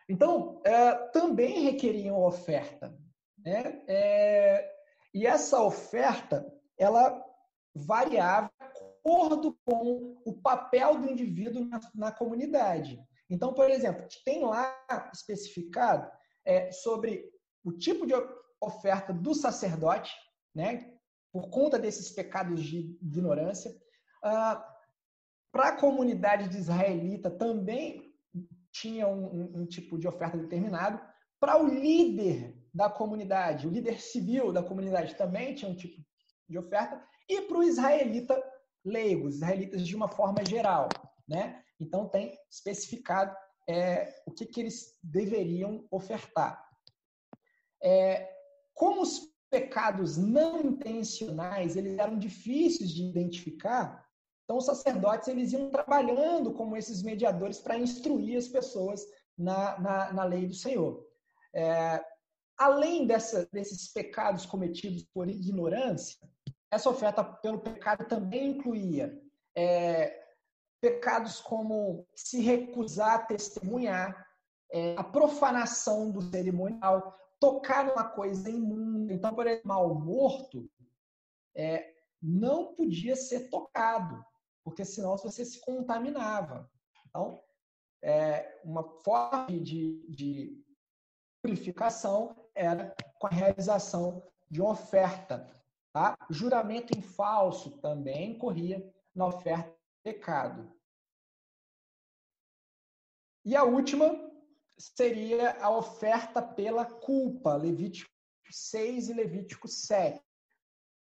[0.09, 2.95] Então, é, também requeriam oferta.
[3.37, 3.83] Né?
[3.87, 4.71] É,
[5.13, 6.45] e essa oferta,
[6.77, 7.23] ela
[7.75, 12.99] variava de acordo com o papel do indivíduo na, na comunidade.
[13.29, 14.75] Então, por exemplo, tem lá
[15.13, 16.09] especificado
[16.45, 17.29] é, sobre
[17.63, 18.13] o tipo de
[18.65, 20.13] oferta do sacerdote,
[20.53, 20.93] né,
[21.31, 23.71] por conta desses pecados de ignorância.
[24.23, 24.63] Ah,
[25.51, 28.13] Para a comunidade de israelita também
[28.71, 30.99] tinha um, um, um tipo de oferta determinado.
[31.39, 36.01] Para o líder da comunidade, o líder civil da comunidade também tinha um tipo
[36.49, 37.03] de oferta.
[37.29, 38.41] E para o israelita
[38.85, 40.89] leigo, os israelitas de uma forma geral.
[41.27, 41.61] Né?
[41.79, 43.35] Então tem especificado
[43.67, 46.61] é, o que, que eles deveriam ofertar.
[47.81, 48.29] É,
[48.73, 54.03] como os pecados não intencionais eles eram difíceis de identificar,
[54.43, 59.05] então os sacerdotes eles iam trabalhando como esses mediadores para instruir as pessoas
[59.37, 61.05] na, na, na lei do Senhor.
[61.53, 62.03] É,
[62.57, 66.17] além dessa, desses pecados cometidos por ignorância,
[66.71, 69.15] essa oferta pelo pecado também incluía
[69.55, 70.23] é,
[70.81, 74.27] pecados como se recusar a testemunhar,
[74.71, 79.11] é, a profanação do cerimonial, tocar numa coisa imunda.
[79.13, 80.71] Então, por exemplo, mal morto
[81.53, 84.25] é, não podia ser tocado,
[84.63, 86.71] porque senão você se contaminava.
[87.05, 87.43] Então,
[88.01, 90.65] é, uma forma de, de
[91.41, 95.53] purificação era com a realização de oferta.
[95.91, 96.17] Tá?
[96.29, 100.73] Juramento em falso também corria na oferta pecado.
[103.43, 104.32] E a última
[104.77, 108.09] seria a oferta pela culpa, Levítico
[108.49, 110.21] 6 e Levítico 7.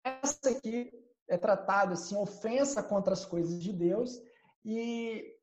[0.05, 0.93] Essa aqui
[1.29, 4.21] é tratada assim, ofensa contra as coisas de Deus
[4.64, 5.37] e,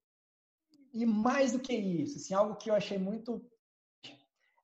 [0.93, 3.45] e mais do que isso, assim, algo que eu achei muito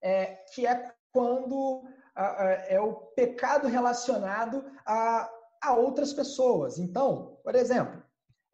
[0.01, 1.83] é, que é quando
[2.15, 5.29] a, a, é o pecado relacionado a,
[5.61, 6.79] a outras pessoas.
[6.79, 8.01] Então, por exemplo,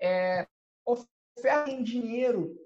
[0.01, 0.47] é,
[0.85, 2.64] oferta em dinheiro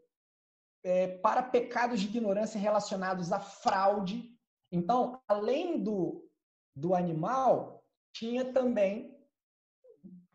[0.83, 4.29] é, para pecados de ignorância relacionados à fraude.
[4.71, 6.27] Então, além do,
[6.75, 9.15] do animal, tinha também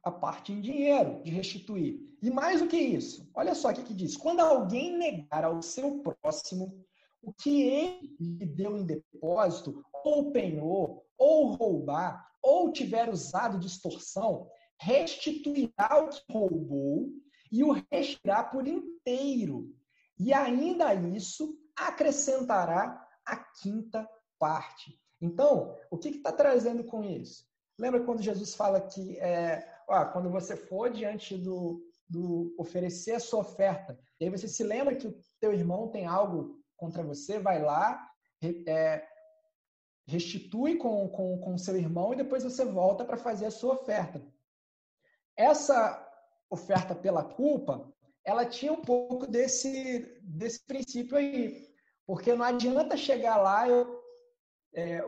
[0.02, 2.00] a parte em dinheiro de restituir.
[2.22, 6.00] E mais do que isso, olha só o que, diz: quando alguém negar ao seu
[6.00, 6.84] próximo
[7.22, 13.66] o que ele lhe deu em depósito, ou penhou, ou roubar, ou tiver usado de
[13.66, 14.46] extorsão,
[14.78, 17.08] restituirá o que roubou
[17.50, 19.74] e o restituirá por inteiro.
[20.18, 24.08] E ainda isso acrescentará a quinta
[24.38, 24.98] parte.
[25.20, 27.46] Então, o que está trazendo com isso?
[27.78, 33.20] Lembra quando Jesus fala que é, ó, quando você for diante do, do oferecer a
[33.20, 37.38] sua oferta, e aí você se lembra que o teu irmão tem algo contra você,
[37.38, 38.08] vai lá,
[38.66, 39.06] é,
[40.06, 44.22] restitui com, com, com seu irmão e depois você volta para fazer a sua oferta.
[45.36, 46.00] Essa
[46.50, 47.92] oferta pela culpa,
[48.24, 51.68] ela tinha um pouco desse, desse princípio aí.
[52.06, 54.02] Porque não adianta chegar lá, eu
[54.74, 55.04] é,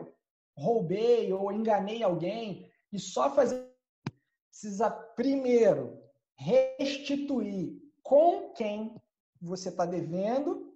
[0.55, 3.67] roubei ou enganei alguém e só fazer.
[4.49, 6.01] Precisa primeiro
[6.35, 8.95] restituir com quem
[9.39, 10.73] você está devendo,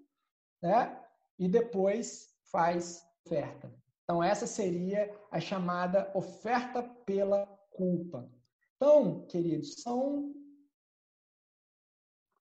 [0.61, 0.99] né?
[1.39, 3.73] E depois faz oferta.
[4.03, 8.29] Então, essa seria a chamada oferta pela culpa.
[8.75, 10.33] Então, queridos, são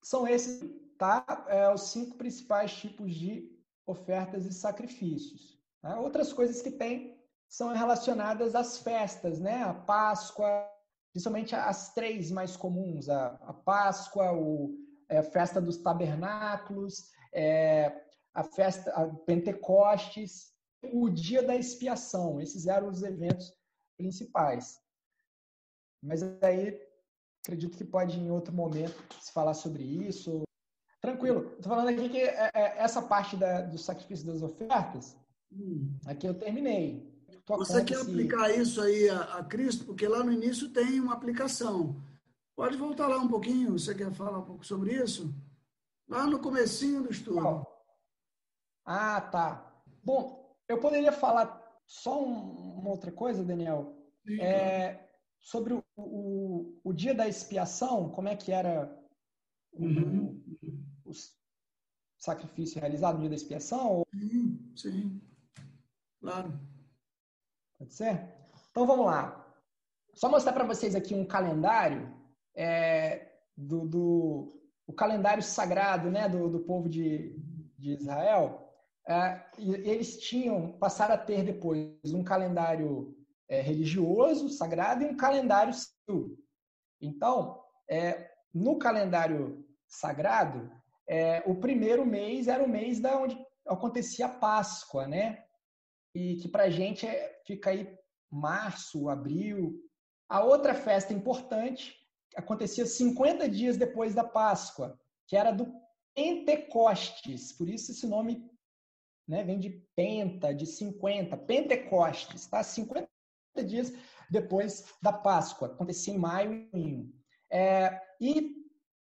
[0.02, 0.60] são esses,
[0.98, 1.24] tá?
[1.48, 3.50] É, os cinco principais tipos de
[3.86, 5.58] ofertas e sacrifícios.
[5.80, 5.98] Tá?
[5.98, 9.62] Outras coisas que tem são relacionadas às festas, né?
[9.62, 10.68] A Páscoa,
[11.12, 14.74] principalmente as três mais comuns: a, a Páscoa, o,
[15.08, 20.54] é, a festa dos tabernáculos, é, a festa a Pentecostes,
[20.92, 22.40] o dia da expiação.
[22.40, 23.52] Esses eram os eventos
[23.96, 24.78] principais.
[26.02, 26.80] Mas aí
[27.42, 30.42] acredito que pode em outro momento se falar sobre isso.
[31.00, 31.52] Tranquilo.
[31.56, 35.16] Estou falando aqui que é, é, essa parte da, do sacrifício das ofertas,
[35.50, 35.96] hum.
[36.06, 37.10] aqui eu terminei.
[37.48, 38.02] Você quer se...
[38.02, 39.84] aplicar isso aí a, a, Cristo?
[39.84, 42.00] Porque lá no início tem uma aplicação.
[42.54, 43.78] Pode voltar lá um pouquinho?
[43.78, 45.34] Você quer falar um pouco sobre isso?
[46.08, 47.66] Lá no comecinho do estudo.
[48.84, 49.82] Ah, tá.
[50.04, 53.96] Bom, eu poderia falar só um, uma outra coisa, Daniel.
[54.26, 55.09] Sim, é,
[55.40, 58.94] sobre o, o, o, dia da expiação, como é que era
[59.72, 60.40] uhum.
[61.04, 61.36] os,
[62.18, 64.04] sacrifício realizado no dia da expiação?
[64.12, 65.20] Sim, sim.
[66.20, 66.60] Claro.
[67.78, 68.28] Pode ser?
[68.70, 69.36] Então vamos lá.
[70.14, 72.14] Só mostrar para vocês aqui um calendário
[72.54, 77.34] é, do, do o calendário sagrado né, do, do povo de,
[77.78, 78.68] de Israel.
[79.08, 83.16] É, eles tinham, passaram a ter depois um calendário
[83.50, 86.38] é, religioso, sagrado, e um calendário civil.
[87.00, 90.70] Então, é, no calendário sagrado,
[91.06, 93.36] é, o primeiro mês era o mês da onde
[93.66, 95.44] acontecia a Páscoa, né?
[96.14, 97.92] E que para a gente é, fica aí
[98.30, 99.82] março, abril.
[100.28, 101.96] A outra festa importante
[102.36, 104.96] acontecia 50 dias depois da Páscoa,
[105.26, 105.72] que era do
[106.14, 107.52] Pentecostes.
[107.52, 108.48] Por isso esse nome
[109.26, 112.62] né, vem de penta, de 50, Pentecostes, tá?
[112.62, 113.10] 50
[113.66, 113.92] dias
[114.30, 115.68] depois da Páscoa.
[115.68, 117.12] Acontecia em maio e junho.
[117.50, 118.54] É, e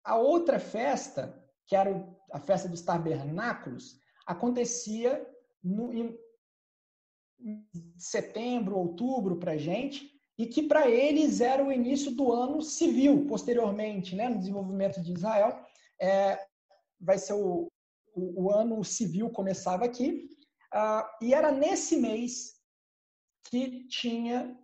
[0.04, 5.26] a outra festa, que era a festa dos tabernáculos, acontecia
[5.62, 6.18] no, em
[7.98, 13.26] setembro, outubro para a gente, e que para eles era o início do ano civil,
[13.26, 15.64] posteriormente, né, no desenvolvimento de Israel.
[16.00, 16.38] É,
[17.00, 17.70] vai ser o,
[18.14, 20.28] o, o, ano civil começava aqui,
[20.74, 22.53] uh, e era nesse mês
[23.44, 24.58] que tinha,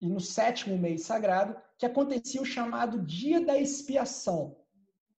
[0.00, 4.56] e no sétimo mês sagrado, que acontecia o chamado Dia da Expiação,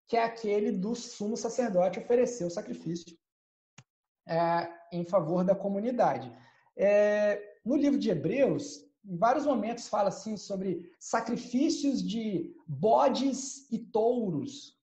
[0.07, 3.17] que é aquele do sumo sacerdote oferecer o sacrifício
[4.27, 6.31] é, em favor da comunidade.
[6.75, 13.79] É, no livro de Hebreus, em vários momentos fala assim sobre sacrifícios de bodes e
[13.79, 14.77] touros,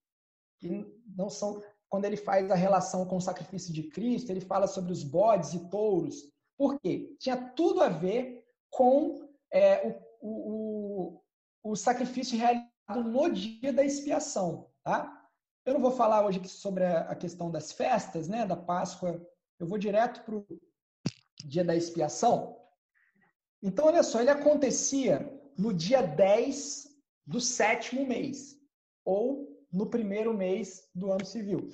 [0.59, 0.85] que
[1.17, 4.91] não são quando ele faz a relação com o sacrifício de Cristo, ele fala sobre
[4.91, 6.34] os bodes e touros.
[6.57, 7.15] Por quê?
[7.19, 11.23] Tinha tudo a ver com é, o, o,
[11.63, 14.71] o, sacrifício realizado no dia da expiação.
[14.83, 15.29] Tá?
[15.65, 19.21] Eu não vou falar hoje sobre a questão das festas, né, da Páscoa,
[19.59, 20.47] eu vou direto para o
[21.45, 22.61] dia da expiação.
[23.63, 26.89] Então, olha só, ele acontecia no dia 10
[27.27, 28.59] do sétimo mês,
[29.05, 31.69] ou no primeiro mês do ano civil.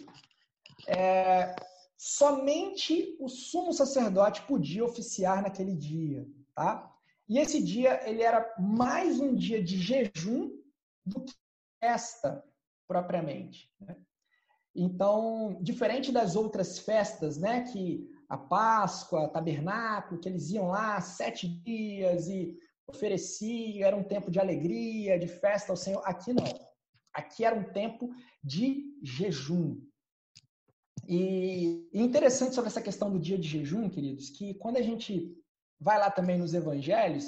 [0.86, 1.54] É,
[2.02, 6.90] somente o sumo sacerdote podia oficiar naquele dia, tá?
[7.28, 10.50] E esse dia ele era mais um dia de jejum
[11.04, 11.34] do que
[11.78, 12.42] festa
[12.88, 13.70] propriamente.
[13.78, 13.98] Né?
[14.74, 21.46] Então, diferente das outras festas, né, que a Páscoa, Tabernáculo, que eles iam lá sete
[21.46, 26.00] dias e ofereciam, era um tempo de alegria, de festa ao Senhor.
[26.06, 26.46] Aqui não.
[27.12, 28.08] Aqui era um tempo
[28.42, 29.78] de jejum.
[31.12, 35.36] E interessante sobre essa questão do dia de jejum, queridos, que quando a gente
[35.80, 37.24] vai lá também nos evangelhos,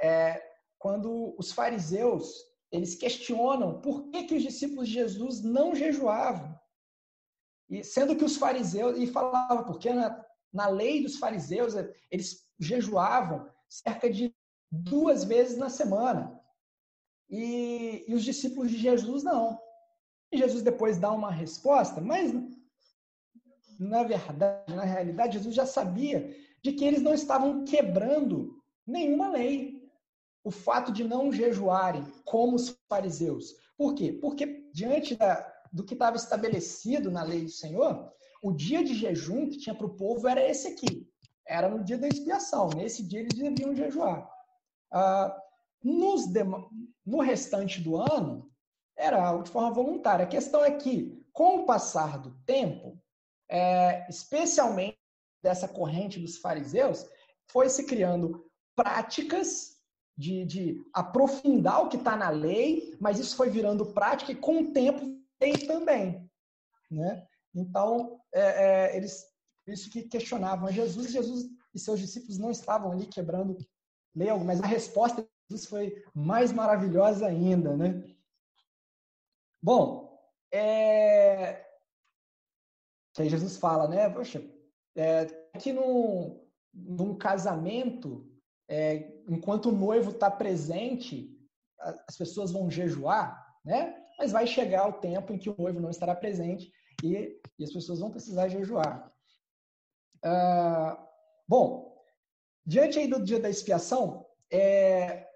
[0.00, 0.40] é,
[0.78, 2.32] quando os fariseus
[2.70, 6.56] eles questionam por que, que os discípulos de Jesus não jejuavam.
[7.68, 11.74] E sendo que os fariseus, e falava, porque na, na lei dos fariseus,
[12.12, 14.32] eles jejuavam cerca de
[14.70, 16.40] duas vezes na semana.
[17.28, 19.58] E, e os discípulos de Jesus não.
[20.30, 22.32] E Jesus depois dá uma resposta, mas
[23.78, 29.82] na verdade, na realidade, Jesus já sabia de que eles não estavam quebrando nenhuma lei.
[30.42, 33.54] O fato de não jejuarem como os fariseus.
[33.78, 34.12] Por quê?
[34.12, 38.12] Porque diante da, do que estava estabelecido na lei do Senhor,
[38.42, 41.08] o dia de jejum que tinha para o povo era esse aqui.
[41.46, 42.68] Era no dia da expiação.
[42.68, 44.28] Nesse dia eles deviam jejuar.
[44.92, 45.34] Ah,
[45.82, 46.26] nos
[47.04, 48.50] no restante do ano,
[48.96, 50.24] era algo de forma voluntária.
[50.24, 52.93] A questão é que, com o passar do tempo,
[53.54, 54.98] é, especialmente
[55.40, 57.06] dessa corrente dos fariseus,
[57.48, 59.76] foi se criando práticas
[60.18, 64.62] de, de aprofundar o que está na lei, mas isso foi virando prática e com
[64.62, 66.28] o tempo veio também.
[66.90, 67.24] Né?
[67.54, 69.32] Então, é, é, eles
[69.66, 71.44] isso que questionavam Jesus, Jesus
[71.74, 73.56] e seus discípulos não estavam ali quebrando
[74.14, 78.04] lei mas a resposta de Jesus foi mais maravilhosa ainda, né?
[79.62, 80.20] Bom,
[80.52, 81.64] é...
[83.22, 84.08] aí Jesus fala, né?
[84.10, 84.44] Poxa,
[84.96, 86.40] é, aqui num,
[86.72, 88.28] num casamento,
[88.68, 91.30] é, enquanto o noivo está presente,
[92.08, 94.00] as pessoas vão jejuar, né?
[94.18, 97.72] Mas vai chegar o tempo em que o noivo não estará presente e, e as
[97.72, 99.12] pessoas vão precisar jejuar.
[100.22, 101.06] Ah,
[101.46, 102.02] bom,
[102.64, 105.26] diante aí do dia da expiação, é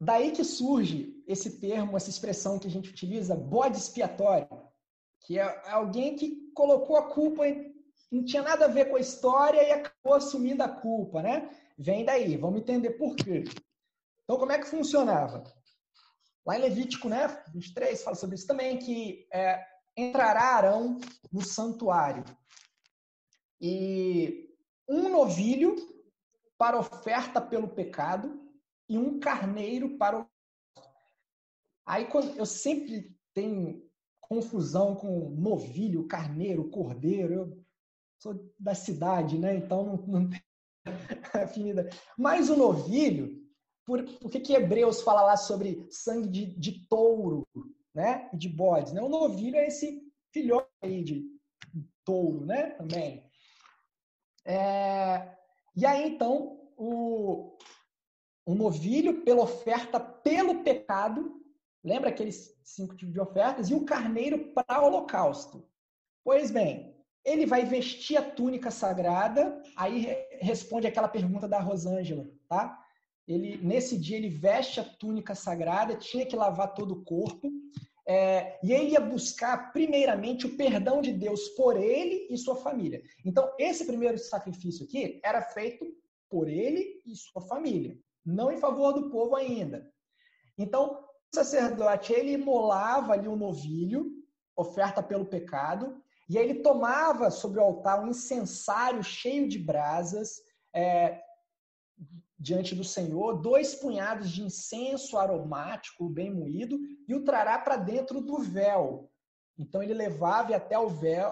[0.00, 4.48] daí que surge esse termo, essa expressão que a gente utiliza, bode expiatório,
[5.24, 7.42] que é alguém que colocou a culpa,
[8.12, 11.50] não tinha nada a ver com a história e acabou assumindo a culpa, né?
[11.76, 13.44] Vem daí, vamos entender por quê.
[14.22, 15.42] Então, como é que funcionava?
[16.46, 19.64] Lá em Levítico, né, 23, fala sobre isso também, que é,
[19.96, 21.00] entrará Arão
[21.32, 22.24] no santuário
[23.60, 24.54] e
[24.86, 25.74] um novilho
[26.58, 28.40] para oferta pelo pecado
[28.88, 30.30] e um carneiro para o.
[31.86, 33.82] Aí quando eu sempre tenho
[34.28, 37.34] confusão com novilho, carneiro, cordeiro.
[37.34, 37.64] Eu
[38.18, 39.54] sou da cidade, né?
[39.56, 40.42] Então não, não tem
[41.34, 41.96] afinidade.
[42.16, 43.42] Mas o novilho,
[43.84, 47.46] por, por que, que Hebreus fala lá sobre sangue de, de touro,
[47.94, 48.28] né?
[48.32, 49.02] E de bodes, né?
[49.02, 50.02] O novilho é esse
[50.32, 51.24] filhote aí de
[52.04, 52.70] touro, né?
[52.70, 53.24] Também.
[54.44, 55.36] É,
[55.76, 57.56] e aí, então, o,
[58.46, 61.43] o novilho, pela oferta pelo pecado,
[61.84, 63.68] lembra aqueles cinco tipos de ofertas?
[63.68, 65.68] E o carneiro para holocausto.
[66.24, 70.08] Pois bem, ele vai vestir a túnica sagrada, aí
[70.40, 72.80] responde aquela pergunta da Rosângela, tá?
[73.26, 77.50] Ele, nesse dia ele veste a túnica sagrada, tinha que lavar todo o corpo,
[78.06, 83.02] é, e ele ia buscar, primeiramente, o perdão de Deus por ele e sua família.
[83.24, 85.86] Então, esse primeiro sacrifício aqui era feito
[86.28, 89.90] por ele e sua família, não em favor do povo ainda.
[90.58, 91.03] Então,
[91.34, 94.10] sacerdote, ele imolava ali um novilho,
[94.56, 100.40] oferta pelo pecado, e aí ele tomava sobre o altar um incensário cheio de brasas,
[100.72, 101.20] é,
[102.38, 106.78] diante do Senhor, dois punhados de incenso aromático bem moído
[107.08, 109.10] e o trará para dentro do véu.
[109.58, 111.30] Então ele levava até o véu,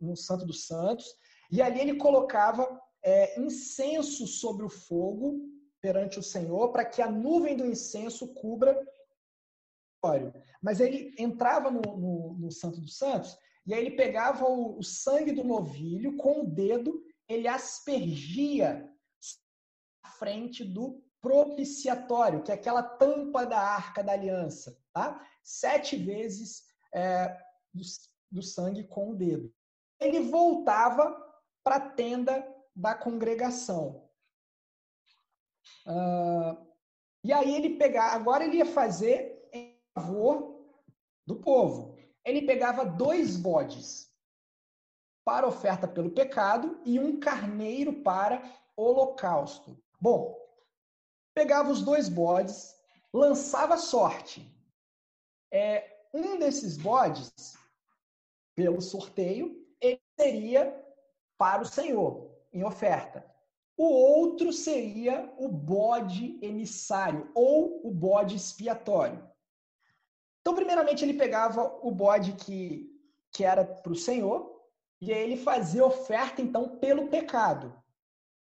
[0.00, 1.06] no Santo dos Santos,
[1.50, 5.40] e ali ele colocava é, incenso sobre o fogo
[5.80, 8.78] perante o Senhor, para que a nuvem do incenso cubra
[10.02, 10.08] o
[10.62, 14.82] Mas ele entrava no, no, no, Santo dos Santos e aí ele pegava o, o
[14.82, 18.88] sangue do novilho com o dedo, ele aspergia
[20.18, 25.24] frente do propiciatório, que é aquela tampa da arca da aliança, tá?
[25.42, 27.28] Sete vezes é,
[27.72, 27.82] do,
[28.30, 29.52] do sangue com o dedo.
[30.00, 31.16] Ele voltava
[31.64, 34.07] para a tenda da congregação.
[35.88, 36.68] Uh,
[37.24, 40.62] e aí ele pegava, agora ele ia fazer em favor
[41.26, 41.96] do povo.
[42.24, 44.12] Ele pegava dois bodes
[45.24, 48.42] para oferta pelo pecado e um carneiro para
[48.76, 49.82] holocausto.
[50.00, 50.38] Bom,
[51.34, 52.76] pegava os dois bodes,
[53.12, 54.54] lançava sorte.
[55.50, 57.32] É, um desses bodes,
[58.54, 60.84] pelo sorteio, ele seria
[61.38, 63.24] para o Senhor, em oferta.
[63.78, 69.26] O outro seria o bode emissário ou o bode expiatório.
[70.42, 72.90] Então, primeiramente, ele pegava o bode que,
[73.32, 74.60] que era para o Senhor
[75.00, 77.72] e aí ele fazia oferta, então, pelo pecado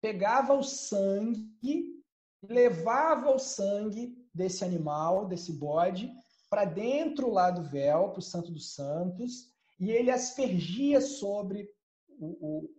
[0.02, 2.04] pegava o sangue,
[2.42, 6.12] levava o sangue desse animal, desse bode,
[6.50, 9.48] para dentro lá do véu, para o Santo dos Santos,
[9.80, 11.70] e ele aspergia sobre
[12.10, 12.70] o, o,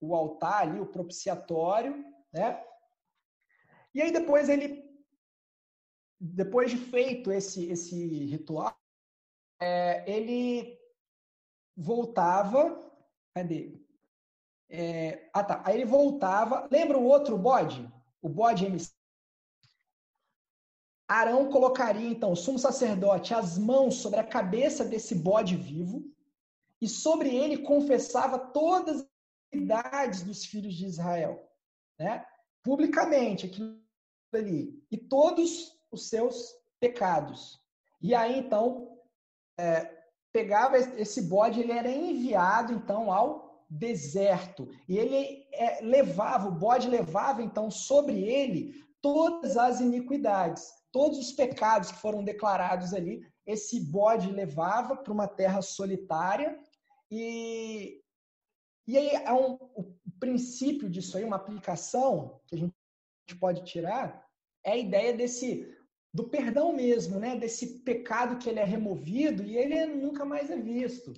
[0.00, 2.64] o altar ali, o propiciatório, né?
[3.94, 4.84] E aí depois ele,
[6.20, 8.76] depois de feito esse, esse ritual,
[9.60, 10.78] é, ele
[11.76, 12.92] voltava,
[13.34, 13.80] cadê?
[14.68, 15.62] É, ah, tá.
[15.64, 16.68] Aí ele voltava.
[16.70, 17.90] Lembra o outro bode?
[18.20, 18.92] O bode MC.
[21.08, 26.04] Arão colocaria, então, o sumo sacerdote, as mãos sobre a cabeça desse bode vivo
[26.82, 29.07] e sobre ele confessava todas
[29.52, 31.48] as idades dos filhos de Israel,
[31.98, 32.24] né?
[32.62, 33.78] Publicamente, aquilo
[34.34, 34.82] ali.
[34.90, 37.60] E todos os seus pecados.
[38.00, 38.98] E aí, então,
[39.58, 39.90] é,
[40.32, 44.68] pegava esse bode, ele era enviado, então, ao deserto.
[44.88, 51.32] E ele é, levava, o bode levava então sobre ele todas as iniquidades, todos os
[51.32, 53.20] pecados que foram declarados ali.
[53.46, 56.58] Esse bode levava para uma terra solitária
[57.10, 58.00] e
[58.88, 62.72] e aí é um, o princípio disso aí, uma aplicação que a gente
[63.38, 64.26] pode tirar
[64.64, 65.76] é a ideia desse
[66.12, 67.36] do perdão mesmo, né?
[67.36, 71.12] Desse pecado que ele é removido e ele nunca mais é visto.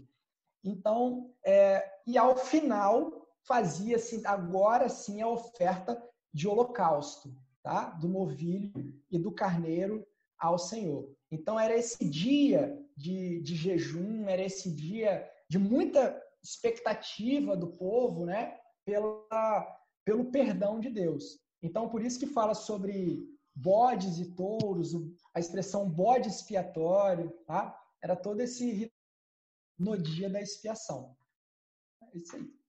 [0.65, 6.03] Então, é, e ao final fazia-se agora sim a oferta
[6.35, 7.91] de holocausto, tá?
[7.91, 10.05] Do novilho e do carneiro
[10.37, 11.09] ao Senhor.
[11.31, 18.25] Então era esse dia de, de jejum, era esse dia de muita expectativa do povo,
[18.25, 18.59] né?
[18.85, 21.39] Pela, pelo perdão de Deus.
[21.63, 23.23] Então por isso que fala sobre
[23.55, 24.93] bodes e touros,
[25.35, 27.77] a expressão bode expiatório, tá?
[28.03, 28.91] Era todo esse
[29.79, 31.17] no dia da expiação.
[32.03, 32.61] É isso aí.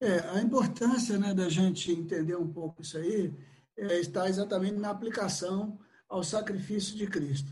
[0.00, 3.34] É, a importância né, da gente entender um pouco isso aí
[3.76, 5.78] é, está exatamente na aplicação
[6.08, 7.50] ao sacrifício de Cristo.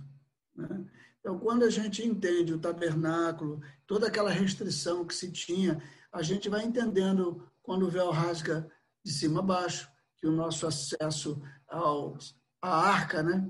[0.54, 0.84] Né?
[1.22, 5.80] Então, quando a gente entende o tabernáculo, toda aquela restrição que se tinha,
[6.12, 8.68] a gente vai entendendo quando o véu rasga
[9.04, 12.18] de cima a baixo, que o nosso acesso ao,
[12.60, 13.48] à arca né,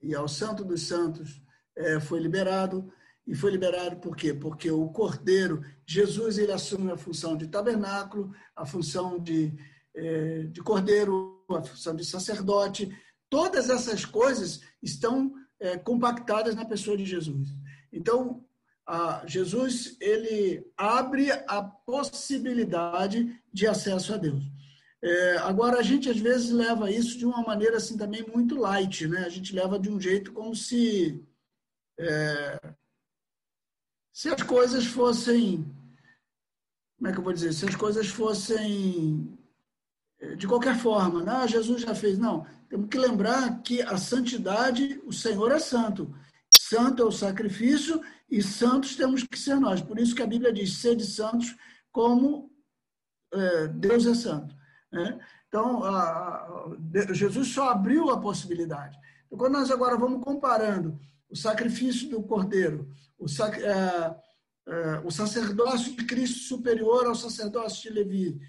[0.00, 1.40] e ao Santo dos Santos
[1.76, 2.92] é, foi liberado.
[3.24, 4.34] E foi liberado por quê?
[4.34, 9.56] Porque o Cordeiro, Jesus, ele assume a função de tabernáculo, a função de,
[9.94, 12.92] é, de Cordeiro, a função de sacerdote.
[13.30, 15.32] Todas essas coisas estão
[15.62, 17.48] é, compactadas na pessoa de Jesus.
[17.92, 18.44] Então,
[19.26, 24.42] Jesus ele abre a possibilidade de acesso a Deus.
[25.00, 29.06] É, agora a gente às vezes leva isso de uma maneira assim também muito light,
[29.06, 29.24] né?
[29.24, 31.24] A gente leva de um jeito como se
[31.98, 32.74] é,
[34.12, 35.64] se as coisas fossem
[36.98, 37.52] como é que eu vou dizer?
[37.52, 39.38] Se as coisas fossem
[40.36, 42.18] de qualquer forma, não, Jesus já fez.
[42.18, 46.14] Não, temos que lembrar que a santidade, o Senhor é santo.
[46.48, 48.00] Santo é o sacrifício
[48.30, 49.82] e santos temos que ser nós.
[49.82, 51.54] Por isso que a Bíblia diz: sede santos
[51.90, 52.50] como
[53.32, 54.54] é, Deus é santo.
[54.90, 55.18] Né?
[55.48, 58.98] Então, a, a, Jesus só abriu a possibilidade.
[59.26, 60.98] Então, quando nós agora vamos comparando
[61.28, 64.16] o sacrifício do cordeiro, o, sac, é,
[64.68, 68.40] é, o sacerdócio de Cristo superior ao sacerdócio de Levi,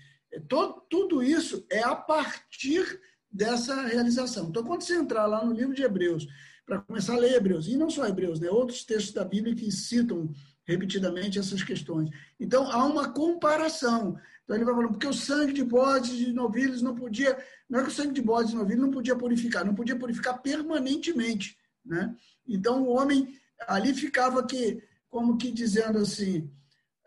[0.42, 3.00] todo, tudo isso é a partir
[3.32, 4.50] dessa realização.
[4.50, 6.28] Então, quando você entrar lá no livro de Hebreus,
[6.66, 9.70] para começar a ler Hebreus, e não só Hebreus, né, outros textos da Bíblia que
[9.72, 10.32] citam
[10.66, 12.10] repetidamente essas questões.
[12.40, 14.18] Então, há uma comparação.
[14.44, 17.38] Então, ele vai falando, porque o sangue de bodes e de novilhos não podia,
[17.70, 20.42] não é que o sangue de bodes e novilhos não podia purificar, não podia purificar
[20.42, 21.58] permanentemente.
[21.86, 22.16] Né?
[22.48, 26.50] Então, o homem ali ficava que, como que dizendo assim,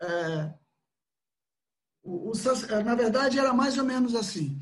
[0.01, 0.53] é,
[2.07, 4.57] o, o, na verdade, era mais ou menos assim.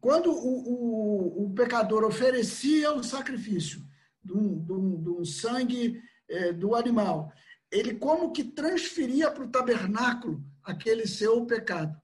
[0.00, 3.80] Quando o, o, pecador oferecia o sacrifício
[4.22, 7.32] de um sangue é, do animal,
[7.70, 11.96] ele como que transferia para o tabernáculo aquele seu pecado.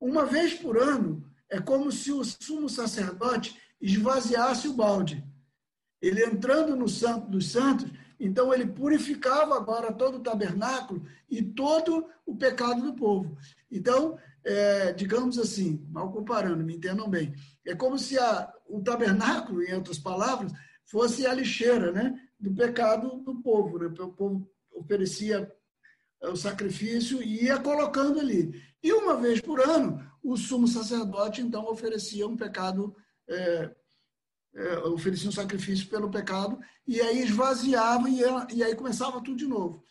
[0.00, 5.24] Uma vez por ano, é como se o sumo sacerdote esvaziasse o balde.
[6.00, 12.08] Ele entrando no Santo dos Santos, então ele purificava agora todo o tabernáculo e todo
[12.24, 13.36] o pecado do povo.
[13.70, 17.34] Então, é, digamos assim, mal comparando, me entendam bem,
[17.66, 20.52] é como se a, o tabernáculo, em outras palavras,
[20.84, 23.78] fosse a lixeira né, do pecado do povo.
[23.78, 23.86] Né?
[23.86, 25.52] O povo oferecia
[26.22, 28.62] o sacrifício e ia colocando ali.
[28.82, 32.94] E uma vez por ano, o sumo sacerdote, então, oferecia um pecado,
[33.28, 33.70] é,
[34.54, 38.20] é, oferecia um sacrifício pelo pecado, e aí esvaziava e,
[38.54, 39.84] e aí começava tudo de novo.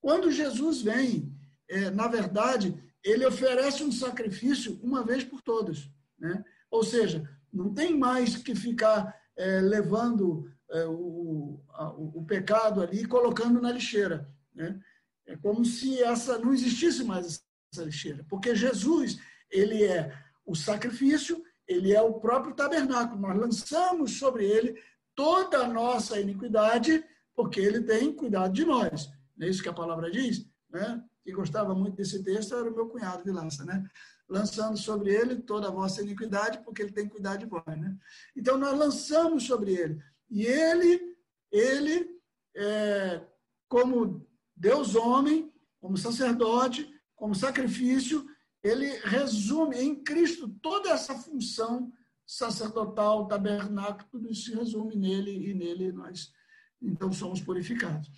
[0.00, 1.34] Quando Jesus vem,
[1.68, 5.90] é, na verdade, ele oferece um sacrifício uma vez por todas.
[6.18, 6.42] Né?
[6.70, 13.02] Ou seja, não tem mais que ficar é, levando é, o, a, o, pecado ali
[13.02, 14.28] e colocando na lixeira.
[14.54, 14.80] Né?
[15.26, 19.18] É como se essa não existisse mais essa lixeira, porque Jesus
[19.50, 23.20] ele é o sacrifício, ele é o próprio tabernáculo.
[23.20, 24.80] Nós lançamos sobre ele
[25.14, 29.10] toda a nossa iniquidade, porque ele tem cuidado de nós.
[29.36, 30.46] Não é isso que a palavra diz?
[30.70, 31.02] Né?
[31.24, 33.88] Que gostava muito desse texto era o meu cunhado de lança, né?
[34.28, 37.96] Lançando sobre ele toda a vossa iniquidade, porque ele tem cuidado de vós, né?
[38.36, 40.02] Então nós lançamos sobre ele.
[40.30, 41.16] E ele,
[41.50, 42.20] ele,
[42.54, 43.22] é,
[43.68, 45.50] como Deus homem,
[45.80, 48.26] como sacerdote, como sacrifício,
[48.62, 51.92] ele resume em Cristo toda essa função
[52.26, 56.32] sacerdotal, tabernáculo, tudo isso se resume nele e nele nós
[56.80, 58.10] então somos purificados.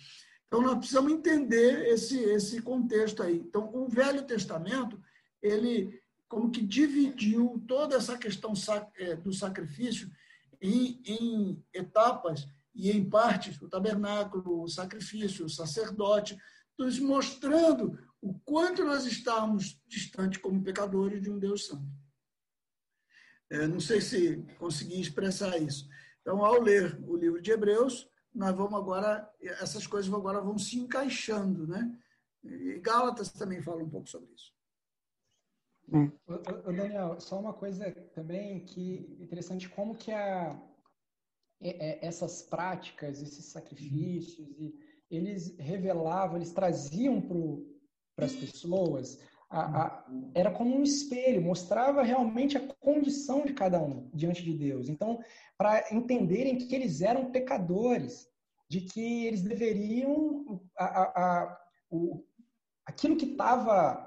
[0.47, 3.37] Então, nós precisamos entender esse, esse contexto aí.
[3.37, 5.01] Então, o Velho Testamento,
[5.41, 8.53] ele como que dividiu toda essa questão
[8.95, 10.11] é, do sacrifício
[10.61, 12.45] em, em etapas
[12.75, 16.37] e em partes, o tabernáculo, o sacrifício, o sacerdote,
[16.77, 21.87] nos mostrando o quanto nós estamos distantes como pecadores de um Deus santo.
[23.49, 25.87] É, não sei se consegui expressar isso.
[26.21, 28.07] Então, ao ler o livro de Hebreus,
[28.37, 31.97] nós vamos agora, essas coisas agora vão se encaixando, né?
[32.43, 34.53] E Gálatas também fala um pouco sobre isso.
[35.91, 36.71] É.
[36.71, 40.55] Daniel, só uma coisa também que interessante, como que a,
[41.59, 44.77] essas práticas, esses sacrifícios, e
[45.09, 47.19] eles revelavam, eles traziam
[48.15, 49.19] para as pessoas,
[49.49, 54.53] a, a, era como um espelho, mostrava realmente a condição de cada um diante de
[54.53, 54.89] Deus.
[54.89, 55.19] Então,
[55.57, 58.27] para entenderem que eles eram pecadores,
[58.69, 61.57] de que eles deveriam a,
[61.89, 62.23] o,
[62.85, 64.03] aquilo que estava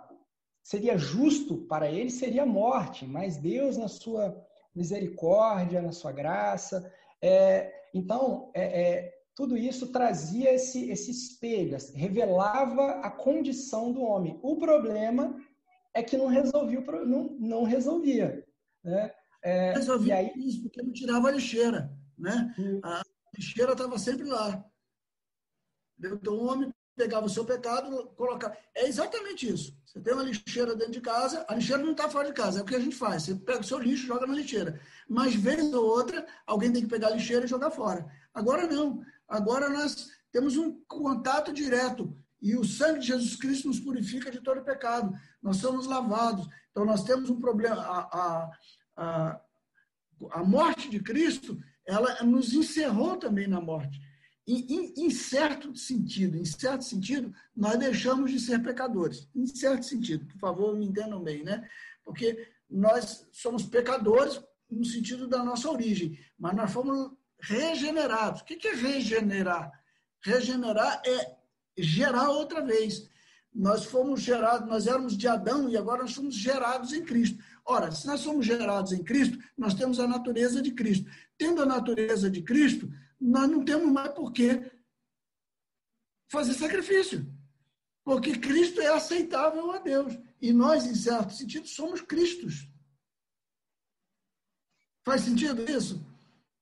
[0.62, 7.72] seria justo para eles seria morte, mas Deus na sua misericórdia, na sua graça, é,
[7.94, 14.38] então é, é, tudo isso trazia esse, esse espelho, revelava a condição do homem.
[14.42, 15.38] O problema
[15.94, 18.46] é que não resolvia, não, não resolvia.
[18.84, 19.12] Né?
[19.42, 20.32] É, resolvia aí...
[20.36, 21.90] isso, porque não tirava a lixeira.
[22.18, 22.54] Né?
[22.58, 22.80] Hum.
[22.84, 23.02] A
[23.36, 24.64] lixeira estava sempre lá.
[25.98, 28.56] Então o homem pegava o seu pecado, colocava.
[28.74, 29.74] É exatamente isso.
[29.86, 32.62] Você tem uma lixeira dentro de casa, a lixeira não está fora de casa, é
[32.62, 33.24] o que a gente faz.
[33.24, 34.80] Você pega o seu lixo e joga na lixeira.
[35.08, 38.06] Mas, vez ou outra, alguém tem que pegar a lixeira e jogar fora.
[38.34, 39.02] Agora não.
[39.30, 42.14] Agora nós temos um contato direto.
[42.42, 45.12] E o sangue de Jesus Cristo nos purifica de todo pecado.
[45.40, 46.48] Nós somos lavados.
[46.70, 47.76] Então, nós temos um problema.
[47.76, 48.50] A, a,
[48.96, 49.40] a,
[50.32, 54.00] a morte de Cristo, ela nos encerrou também na morte.
[54.46, 59.28] Em, em, certo sentido, em certo sentido, nós deixamos de ser pecadores.
[59.34, 61.68] Em certo sentido, por favor, me entendam bem, né?
[62.02, 67.12] Porque nós somos pecadores no sentido da nossa origem, mas nós fomos
[67.42, 68.40] regenerados.
[68.40, 69.70] O que é regenerar?
[70.22, 71.36] Regenerar é
[71.76, 73.08] gerar outra vez.
[73.52, 77.42] Nós fomos gerados, nós éramos de Adão e agora nós somos gerados em Cristo.
[77.64, 81.10] Ora, se nós somos gerados em Cristo, nós temos a natureza de Cristo.
[81.36, 82.88] Tendo a natureza de Cristo,
[83.20, 84.70] nós não temos mais por que
[86.28, 87.26] fazer sacrifício.
[88.04, 90.16] Porque Cristo é aceitável a Deus.
[90.40, 92.68] E nós, em certo sentido, somos Cristos.
[95.04, 96.09] Faz sentido isso?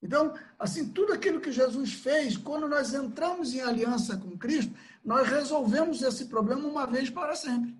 [0.02, 4.72] Então, assim, tudo aquilo que Jesus fez, quando nós entramos em aliança com Cristo,
[5.04, 7.76] nós resolvemos esse problema uma vez para sempre.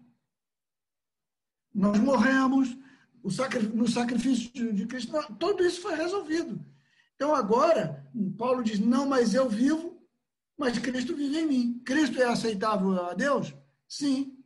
[1.73, 2.77] Nós morremos
[3.23, 6.65] no sacrifício de Cristo, tudo isso foi resolvido.
[7.15, 10.01] Então agora, Paulo diz: não, mas eu vivo,
[10.57, 11.83] mas Cristo vive em mim.
[11.85, 13.55] Cristo é aceitável a Deus?
[13.87, 14.37] Sim.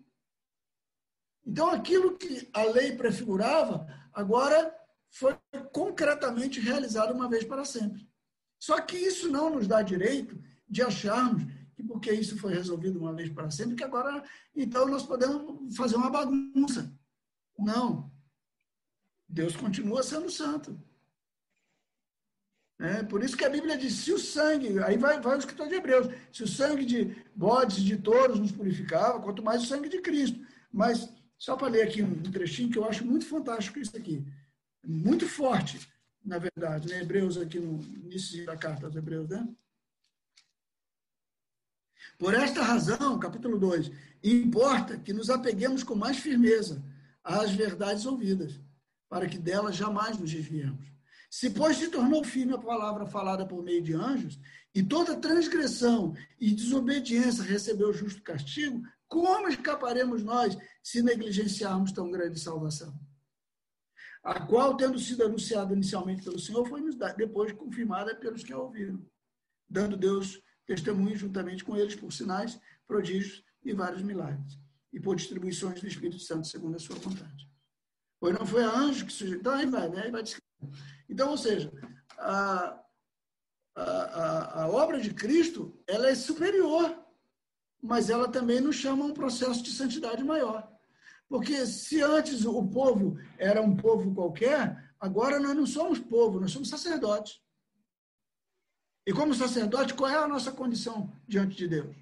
[1.47, 4.75] Então aquilo que a lei prefigurava, agora
[5.13, 5.39] foi
[5.73, 8.09] concretamente realizado uma vez para sempre.
[8.59, 11.45] Só que isso não nos dá direito de acharmos
[11.75, 14.23] que porque isso foi resolvido uma vez para sempre, que agora
[14.55, 16.93] então nós podemos fazer uma bagunça.
[17.59, 18.11] Não.
[19.29, 20.81] Deus continua sendo santo.
[22.79, 25.69] É, por isso que a Bíblia diz: se o sangue, aí vai, vai o escritor
[25.69, 29.89] de Hebreus, se o sangue de bodes, de touros nos purificava, quanto mais o sangue
[29.89, 30.45] de Cristo.
[30.73, 31.09] Mas,
[31.39, 34.25] só para ler aqui um trechinho que eu acho muito fantástico isso aqui,
[34.85, 35.81] muito forte,
[36.25, 37.03] na verdade, né?
[37.03, 39.47] Hebreus, aqui no início da carta aos Hebreus, né?
[42.19, 43.91] Por esta razão, capítulo 2,
[44.23, 46.85] importa que nos apeguemos com mais firmeza
[47.23, 48.61] às verdades ouvidas,
[49.09, 50.87] para que delas jamais nos desviemos.
[51.31, 54.39] Se, pois, se tornou firme a palavra falada por meio de anjos,
[54.75, 62.41] e toda transgressão e desobediência recebeu justo castigo, como escaparemos nós se negligenciarmos tão grande
[62.41, 62.99] salvação?
[64.23, 66.81] A qual, tendo sido anunciada inicialmente pelo Senhor, foi
[67.17, 69.05] depois confirmada pelos que a ouviram,
[69.69, 74.59] dando Deus testemunho juntamente com eles por sinais, prodígios e vários milagres,
[74.93, 77.51] e por distribuições do Espírito Santo segundo a sua vontade.
[78.21, 79.41] Pois não foi a anjo que sujeitou.
[79.41, 80.03] Então, aí vai, né?
[80.05, 80.23] Aí vai
[81.09, 81.73] então, ou seja,
[82.19, 82.81] a,
[83.75, 86.97] a, a, obra de Cristo ela é superior,
[87.83, 90.72] mas ela também nos chama a um processo de santidade maior.
[91.33, 96.51] Porque se antes o povo era um povo qualquer, agora nós não somos povo, nós
[96.51, 97.41] somos sacerdotes.
[99.07, 101.97] E como sacerdote, qual é a nossa condição diante de Deus?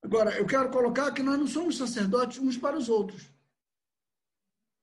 [0.00, 3.28] Agora, eu quero colocar que nós não somos sacerdotes uns para os outros.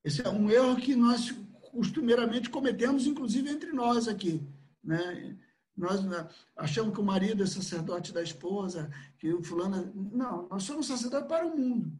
[0.03, 1.31] Esse é um erro que nós
[1.71, 4.45] costumeiramente cometemos, inclusive entre nós aqui.
[4.83, 5.39] Né?
[5.73, 9.89] Nós né, achamos que o marido é sacerdote da esposa, que o fulano.
[10.11, 11.97] Não, nós somos sacerdotes para o mundo.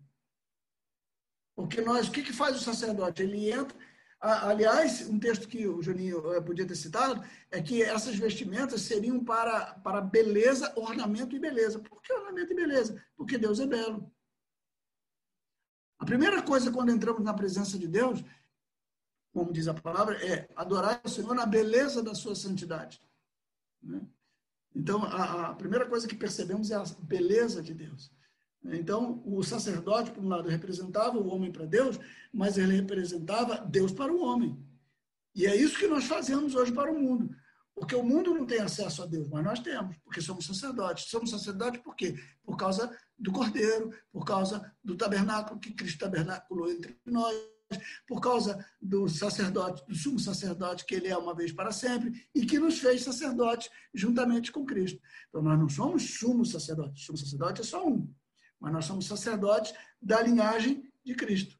[1.57, 3.23] Porque nós, o que, que faz o sacerdote?
[3.23, 3.75] Ele entra.
[4.19, 9.23] Aliás, um texto que o Juninho eh, podia ter citado é que essas vestimentas seriam
[9.23, 11.79] para, para beleza, ornamento e beleza.
[11.79, 13.03] Por que ornamento e beleza?
[13.17, 14.09] Porque Deus é belo.
[15.99, 18.23] A primeira coisa quando entramos na presença de Deus
[19.37, 22.99] como diz a palavra, é adorar o Senhor na beleza da sua santidade.
[23.81, 24.01] Né?
[24.75, 28.11] Então, a, a, primeira coisa que percebemos é a beleza de Deus.
[28.73, 31.99] Então, o sacerdote, por um lado, representava o homem para Deus,
[32.33, 34.57] mas ele representava Deus para o homem.
[35.33, 37.29] E é isso que nós fazemos hoje para o mundo.
[37.73, 41.09] Porque o mundo não tem acesso a Deus, mas nós temos, porque somos sacerdotes.
[41.09, 42.15] Somos sacerdotes por quê?
[42.43, 47.35] Por causa do Cordeiro, por causa do tabernáculo que Cristo tabernaculou entre nós,
[48.07, 52.45] por causa do sacerdote, do sumo sacerdote, que ele é uma vez para sempre, e
[52.45, 54.99] que nos fez sacerdote juntamente com Cristo.
[55.29, 58.11] Então, nós não somos sumo sacerdote, sumo sacerdote é só um,
[58.59, 61.57] mas nós somos sacerdotes da linhagem de Cristo.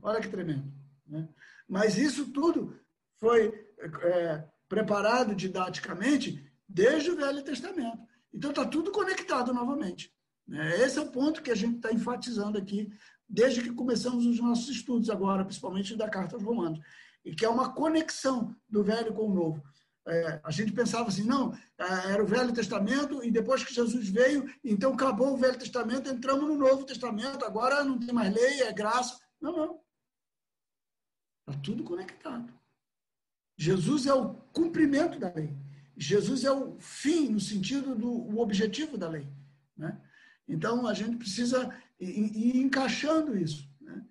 [0.00, 0.72] Olha que tremendo.
[1.06, 1.28] Né?
[1.68, 2.78] Mas isso tudo
[3.18, 8.00] foi é, preparado didaticamente desde o Velho Testamento.
[8.32, 10.12] Então está tudo conectado novamente.
[10.46, 10.80] Né?
[10.80, 12.90] Esse é o ponto que a gente está enfatizando aqui
[13.28, 16.80] desde que começamos os nossos estudos agora, principalmente da Carta aos Romanos,
[17.24, 19.62] e que é uma conexão do Velho com o Novo.
[20.06, 24.08] É, a gente pensava assim, não, é, era o Velho Testamento e depois que Jesus
[24.08, 28.62] veio, então acabou o Velho Testamento, entramos no Novo Testamento, agora não tem mais lei,
[28.62, 29.20] é graça.
[29.40, 29.80] Não, não.
[31.40, 32.52] Está tudo conectado.
[33.56, 35.56] Jesus é o cumprimento da lei.
[35.96, 39.28] Jesus é o fim, no sentido do objetivo da lei.
[39.76, 40.00] Né?
[40.48, 43.68] Então, a gente precisa ir, ir encaixando isso.
[43.80, 44.04] Né?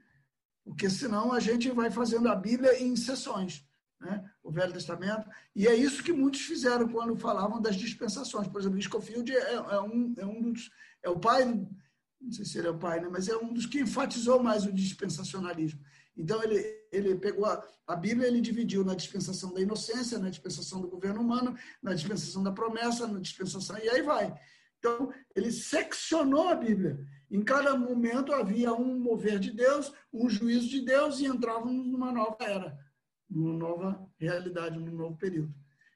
[0.63, 3.65] Porque senão a gente vai fazendo a Bíblia em sessões
[4.01, 4.30] né?
[4.51, 8.47] Velho Testamento, e é isso que muitos fizeram quando falavam das dispensações.
[8.47, 10.69] Por exemplo, Scofield é, é, um, é um dos.
[11.03, 13.07] É o pai, não sei se ele é o pai, né?
[13.09, 15.81] mas é um dos que enfatizou mais o dispensacionalismo.
[16.15, 20.81] Então, ele, ele pegou a, a Bíblia, ele dividiu na dispensação da inocência, na dispensação
[20.81, 24.33] do governo humano, na dispensação da promessa, na dispensação, e aí vai.
[24.77, 26.99] Então, ele seccionou a Bíblia.
[27.29, 32.11] Em cada momento havia um mover de Deus, um juízo de Deus, e entrávamos numa
[32.11, 32.77] nova era
[33.31, 35.53] numa nova realidade, num novo período.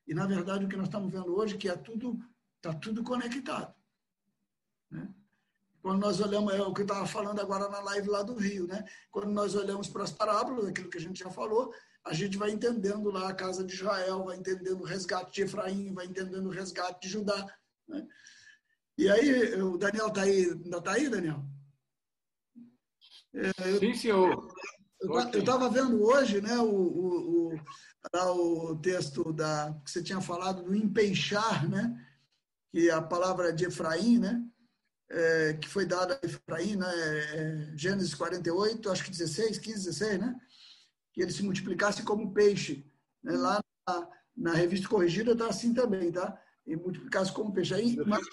[0.08, 2.18] E, na verdade, o que nós estamos vendo hoje é que é tudo,
[2.56, 3.74] está tudo conectado.
[4.90, 5.14] Né?
[5.82, 8.66] Quando nós olhamos, é o que eu estava falando agora na live lá do Rio,
[8.66, 8.86] né?
[9.12, 11.74] quando nós olhamos para as parábolas, aquilo que a gente já falou,
[12.06, 15.94] a gente vai entendendo lá a casa de Israel, vai entendendo o resgate de Efraim,
[15.94, 17.54] vai entendendo o resgate de Judá.
[17.88, 18.08] Né?
[18.98, 21.44] E aí, o Daniel está aí, ainda está aí, Daniel?
[23.34, 24.48] É, Sim, senhor.
[25.06, 30.64] Eu estava vendo hoje né, o, o, o, o texto da, que você tinha falado
[30.64, 31.96] do empeixar, né,
[32.72, 34.44] que é a palavra de Efraim, né,
[35.10, 40.20] é, que foi dada a Efraim, né, é, Gênesis 48, acho que 16, 15, 16,
[40.20, 40.36] né,
[41.14, 42.86] que ele se multiplicasse como peixe.
[43.24, 46.40] Né, lá na, na revista corrigida está assim também, tá?
[46.68, 47.74] E multiplicasse como peixe.
[47.74, 48.26] Aí, mas,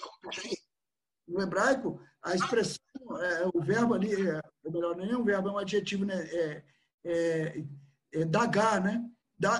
[1.27, 2.79] no hebraico, a expressão,
[3.19, 6.15] é, o verbo ali, é, ou melhor, não é um verbo, é um adjetivo, né?
[6.15, 6.63] É,
[7.05, 7.65] é,
[8.13, 9.03] é dagar, né?
[9.37, 9.59] Da,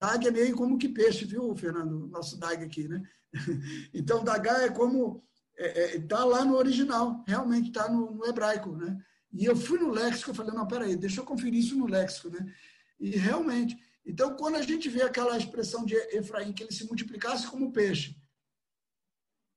[0.00, 2.08] dag é meio como que peixe, viu, Fernando?
[2.08, 3.02] Nosso dag aqui, né?
[3.94, 5.24] Então, dagar é como.
[5.56, 9.00] Está é, é, lá no original, realmente está no, no, hebraico, né?
[9.32, 12.30] E eu fui no léxico e falei, não, peraí, deixa eu conferir isso no léxico,
[12.30, 12.52] né?
[12.98, 13.78] E realmente.
[14.04, 18.16] Então, quando a gente vê aquela expressão de Efraim, que ele se multiplicasse como peixe,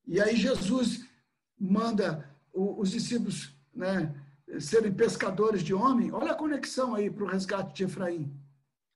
[0.05, 1.03] e aí Jesus
[1.59, 4.13] manda os discípulos né,
[4.59, 8.31] serem pescadores de homem, olha a conexão aí para o resgate de Efraim.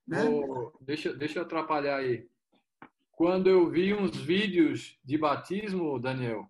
[0.07, 0.23] Né?
[0.23, 2.27] Oh, deixa, deixa eu atrapalhar aí.
[3.11, 6.49] Quando eu vi uns vídeos de batismo, Daniel,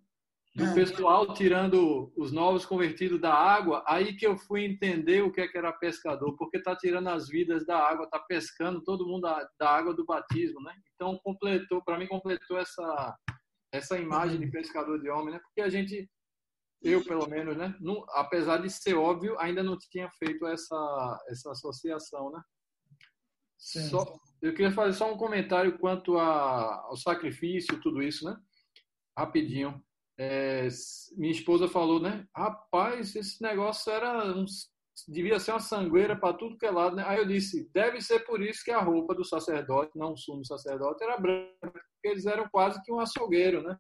[0.55, 0.74] do é.
[0.74, 5.47] pessoal tirando os novos convertidos da água, aí que eu fui entender o que, é
[5.47, 9.47] que era pescador, porque está tirando as vidas da água, está pescando todo mundo da,
[9.57, 10.74] da, água do batismo, né?
[10.95, 13.18] Então completou, para mim completou essa
[13.72, 14.52] essa imagem de uhum.
[14.52, 15.40] pescador de homem, né?
[15.40, 16.10] Porque a gente,
[16.82, 17.76] eu pelo menos, né?
[17.80, 22.42] Não, apesar de ser óbvio, ainda não tinha feito essa essa associação, né?
[23.60, 28.38] Só, eu queria fazer só um comentário quanto a, ao sacrifício, tudo isso, né?
[29.18, 29.84] Rapidinho.
[30.18, 30.68] É,
[31.18, 32.26] minha esposa falou, né?
[32.36, 34.46] Rapaz, esse negócio era um,
[35.08, 37.04] devia ser uma sangueira para tudo que é lado, né?
[37.06, 40.45] Aí eu disse, deve ser por isso que a roupa do sacerdote, não o sumo
[40.45, 43.78] sacerdote, era branca porque eles eram quase que um açougueiro, né?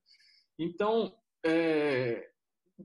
[0.57, 1.13] Então,
[1.45, 2.29] é,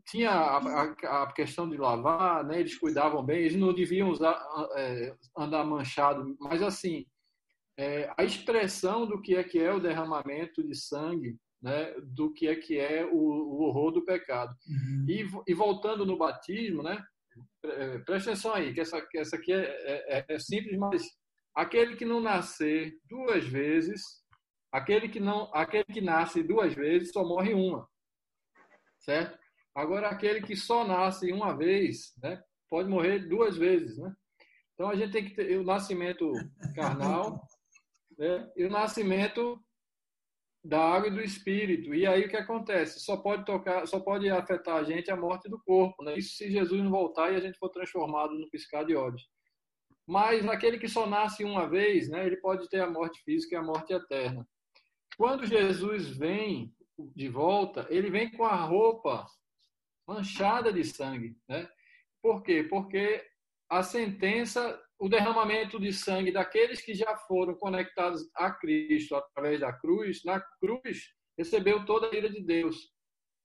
[0.07, 2.61] tinha a, a, a, questão de lavar, né?
[2.61, 4.41] Eles cuidavam bem, eles não deviam usar,
[4.77, 7.05] é, andar manchado, mas assim,
[7.77, 11.95] é, a expressão do que é que é o derramamento de sangue, né?
[12.03, 14.55] Do que é que é o, o horror do pecado.
[14.69, 15.07] Uhum.
[15.09, 17.03] E, e, voltando no batismo, né?
[17.65, 21.03] É, presta atenção aí, que essa, que essa aqui é, é, é simples, mas
[21.55, 24.25] aquele que não nascer duas vezes
[24.75, 27.89] Aquele que não, aquele que nasce duas vezes só morre uma,
[28.99, 29.39] certo?
[29.73, 34.13] Agora aquele que só nasce uma vez, né, pode morrer duas vezes, né?
[34.73, 36.29] Então a gente tem que ter o nascimento
[36.75, 37.41] carnal,
[38.19, 39.65] né, e o nascimento
[40.65, 41.95] da água e do espírito.
[41.95, 43.01] E aí o que acontece?
[43.01, 46.17] Só pode tocar, só pode afetar a gente a morte do corpo, né?
[46.17, 49.29] Isso se Jesus não voltar e a gente for transformado no piscar de olhos.
[50.07, 53.59] Mas aquele que só nasce uma vez, né, ele pode ter a morte física e
[53.59, 54.47] a morte eterna.
[55.17, 59.27] Quando Jesus vem de volta, ele vem com a roupa
[60.07, 61.69] manchada de sangue, né?
[62.23, 62.63] Por quê?
[62.63, 63.23] Porque
[63.69, 69.73] a sentença, o derramamento de sangue daqueles que já foram conectados a Cristo através da
[69.73, 72.93] cruz, na cruz, recebeu toda a ira de Deus.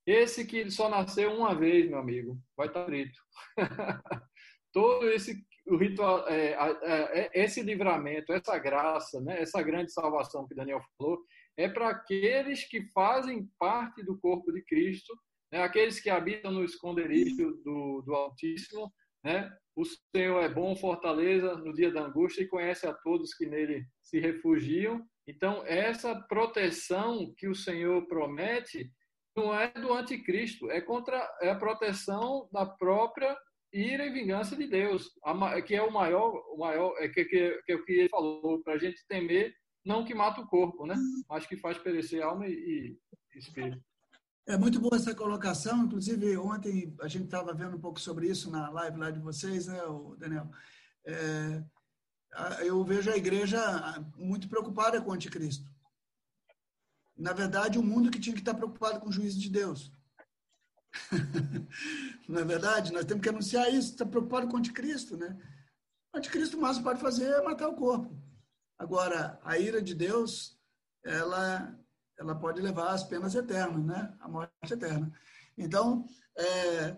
[0.05, 3.19] Esse que só nasceu uma vez, meu amigo, vai estar frito.
[4.73, 10.47] Todo esse o ritual, é, é, é, esse livramento, essa graça, né, essa grande salvação
[10.47, 11.19] que Daniel falou,
[11.55, 15.13] é para aqueles que fazem parte do corpo de Cristo,
[15.51, 15.61] né?
[15.61, 18.91] aqueles que habitam no esconderijo do, do Altíssimo.
[19.23, 19.51] Né?
[19.79, 23.85] O Senhor é bom, fortaleza no dia da angústia e conhece a todos que nele
[24.03, 25.01] se refugiam.
[25.25, 28.91] Então, essa proteção que o Senhor promete
[29.33, 33.37] não é do anticristo, é contra é a proteção da própria
[33.71, 35.13] ira e vingança de Deus,
[35.65, 38.61] que é o maior, o maior é que, que, que é o que ele falou,
[38.61, 39.53] para a gente temer,
[39.85, 40.95] não que mata o corpo, né?
[41.29, 42.97] mas que faz perecer alma e, e
[43.37, 43.81] espírito.
[44.49, 45.85] É muito boa essa colocação.
[45.85, 49.67] Inclusive, ontem a gente estava vendo um pouco sobre isso na live lá de vocês,
[49.67, 49.77] né,
[50.17, 50.49] Daniel?
[51.05, 51.63] É,
[52.65, 53.59] eu vejo a igreja
[54.17, 55.69] muito preocupada com o anticristo.
[57.15, 59.91] Na verdade, o mundo que tinha que estar preocupado com o juízo de Deus.
[62.29, 62.93] É verdade?
[62.93, 65.35] Nós temos que anunciar isso, está preocupado com o anticristo, né?
[66.13, 68.15] O anticristo o máximo pode fazer é matar o corpo.
[68.77, 70.55] Agora, a ira de Deus,
[71.03, 71.75] ela,
[72.19, 74.13] ela pode levar às penas eternas, né?
[74.19, 75.11] A morte eterna.
[75.57, 76.05] Então,
[76.37, 76.97] é,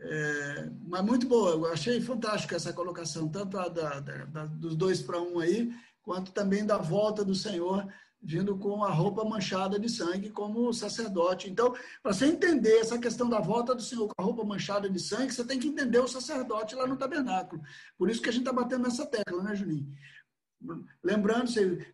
[0.00, 5.02] é, mas muito boa, eu achei fantástica essa colocação, tanto a da, da, dos dois
[5.02, 7.86] para um aí, quanto também da volta do Senhor
[8.24, 11.50] vindo com a roupa manchada de sangue como sacerdote.
[11.50, 14.98] Então, para você entender essa questão da volta do Senhor com a roupa manchada de
[14.98, 17.62] sangue, você tem que entender o sacerdote lá no tabernáculo.
[17.98, 19.86] Por isso que a gente está batendo nessa tecla, né, Juninho?
[21.02, 21.50] Lembrando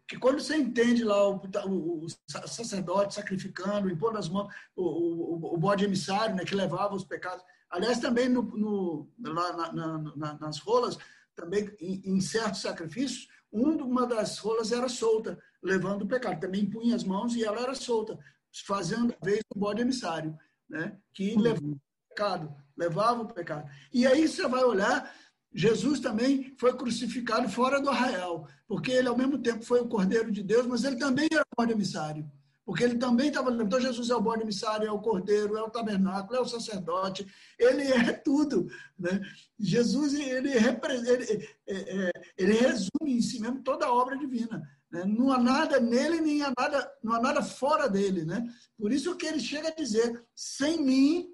[0.07, 2.09] que quando você entende lá o, o, o
[2.47, 7.45] sacerdote sacrificando, impondo as mãos, o, o, bode emissário, né, que levava os pecados.
[7.69, 10.99] Aliás, também no, no lá na, na, nas rolas,
[11.35, 16.41] também em, em certos sacrifícios, uma das rolas era solta levando o pecado.
[16.41, 18.19] Também punha as mãos e ela era solta,
[18.67, 20.37] fazendo a vez do bode emissário,
[20.69, 20.97] né?
[21.13, 21.41] que uhum.
[21.41, 23.71] levava o pecado, levava o pecado.
[23.93, 25.13] E aí você vai olhar,
[25.53, 30.31] Jesus também foi crucificado fora do arraial, porque ele ao mesmo tempo foi o Cordeiro
[30.31, 32.31] de Deus, mas ele também era o bode emissário.
[32.71, 33.51] Porque ele também estava.
[33.51, 37.27] Então, Jesus é o bode emissário, é o cordeiro, é o tabernáculo, é o sacerdote,
[37.59, 38.69] ele é tudo.
[38.97, 39.21] Né?
[39.59, 44.63] Jesus, ele, ele, é, é, ele resume em si mesmo toda a obra divina.
[44.89, 45.05] Né?
[45.05, 48.25] Não há nada nele, nem há nada, não há nada fora dele.
[48.25, 48.47] Né?
[48.79, 51.29] Por isso que ele chega a dizer: sem mim,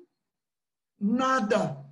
[0.99, 1.86] nada.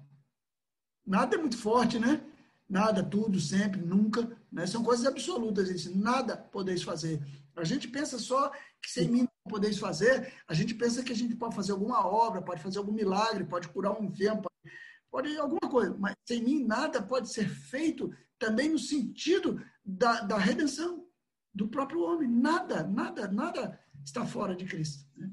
[1.06, 2.22] Nada é muito forte, né?
[2.68, 4.36] Nada, tudo, sempre, nunca.
[4.50, 4.66] Né?
[4.66, 5.68] São coisas absolutas.
[5.68, 5.96] Isso.
[5.96, 7.22] Nada podeis fazer.
[7.56, 8.50] A gente pensa só
[8.82, 12.06] que sem mim não podeis fazer, a gente pensa que a gente pode fazer alguma
[12.06, 14.76] obra, pode fazer algum milagre, pode curar um enfermo, pode,
[15.10, 20.36] pode alguma coisa, mas sem mim nada pode ser feito também no sentido da, da
[20.36, 21.06] redenção
[21.54, 22.28] do próprio homem.
[22.28, 25.06] Nada, nada, nada está fora de Cristo.
[25.16, 25.30] Né?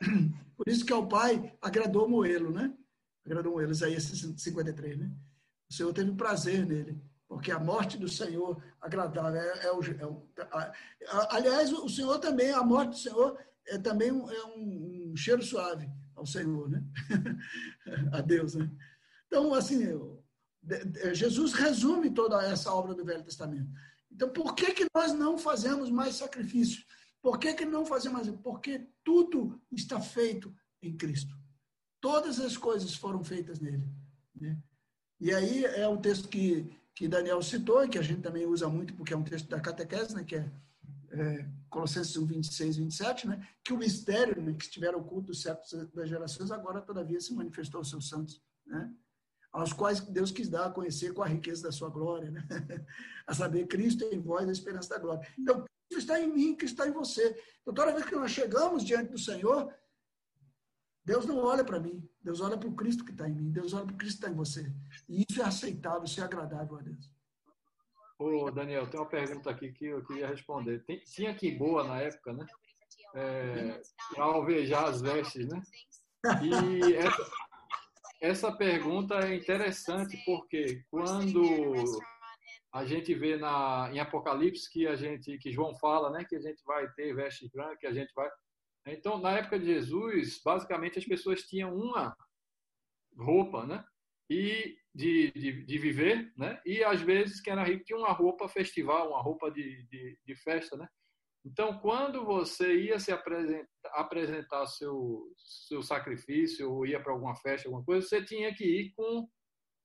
[0.56, 2.72] Por isso que ao Pai agradou Moelo, né?
[3.24, 5.10] Agradou Moelo, Isaías 53, né?
[5.70, 10.06] O Senhor teve prazer nele, porque a morte do Senhor agradável é, é, o, é
[10.06, 10.72] o a,
[11.08, 15.16] a, aliás, o Senhor também, a morte do Senhor é também um, é um, um
[15.16, 16.84] cheiro suave ao Senhor, né?
[18.12, 18.70] a Deus, né?
[19.26, 19.80] Então, assim,
[21.12, 23.70] Jesus resume toda essa obra do Velho Testamento.
[24.10, 26.86] Então, por que, que nós não fazemos mais sacrifícios?
[27.20, 28.40] Por que, que não fazemos mais?
[28.40, 31.34] Porque tudo está feito em Cristo.
[32.04, 33.88] Todas as coisas foram feitas nele.
[34.38, 34.58] Né?
[35.18, 38.68] E aí é o texto que, que Daniel citou, e que a gente também usa
[38.68, 40.52] muito, porque é um texto da catequese, né, que é,
[41.12, 45.88] é Colossenses 1, 26 27, né, que o mistério né, que estiver oculto dos séculos
[45.94, 48.38] das gerações, agora, todavia, se manifestou aos seus santos.
[48.66, 48.94] Né?
[49.50, 52.44] aos quais Deus quis dar a conhecer com a riqueza da sua glória, né?
[53.24, 55.26] a saber, Cristo em vós, a esperança da glória.
[55.38, 57.40] Então, Cristo está em mim, Cristo está em você.
[57.62, 59.72] Então, toda vez que nós chegamos diante do Senhor,
[61.04, 63.74] Deus não olha para mim, Deus olha para o Cristo que está em mim, Deus
[63.74, 64.72] olha para o Cristo que está em você.
[65.08, 67.10] E isso é aceitável, isso é agradável a Deus.
[68.18, 70.82] Ô, Daniel, tem uma pergunta aqui que eu queria responder.
[70.84, 72.46] Tem, tinha aqui boa na época, né?
[73.14, 73.82] É,
[74.14, 75.62] para alvejar as vestes, né?
[76.42, 77.30] E essa,
[78.20, 81.42] essa pergunta é interessante porque quando
[82.72, 86.40] a gente vê na, em Apocalipse que a gente que João fala, né, que a
[86.40, 88.28] gente vai ter veste branca, que a gente vai.
[88.86, 92.16] Então, na época de Jesus, basicamente as pessoas tinham uma
[93.16, 93.84] roupa, né,
[94.28, 98.48] e de, de, de viver, né, e às vezes quem era rico tinha uma roupa
[98.48, 100.88] festival, uma roupa de, de, de festa, né.
[101.46, 107.68] Então, quando você ia se apresentar, apresentar seu, seu sacrifício ou ia para alguma festa,
[107.68, 109.28] alguma coisa, você tinha que ir com,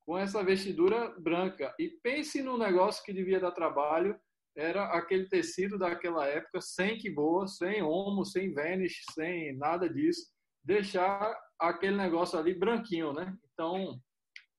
[0.05, 1.75] com essa vestidura branca.
[1.77, 4.17] E pense no negócio que devia dar trabalho,
[4.59, 10.29] era aquele tecido daquela época, sem que boa, sem homo, sem vênus, sem nada disso,
[10.63, 13.37] deixar aquele negócio ali branquinho, né?
[13.53, 13.99] Então,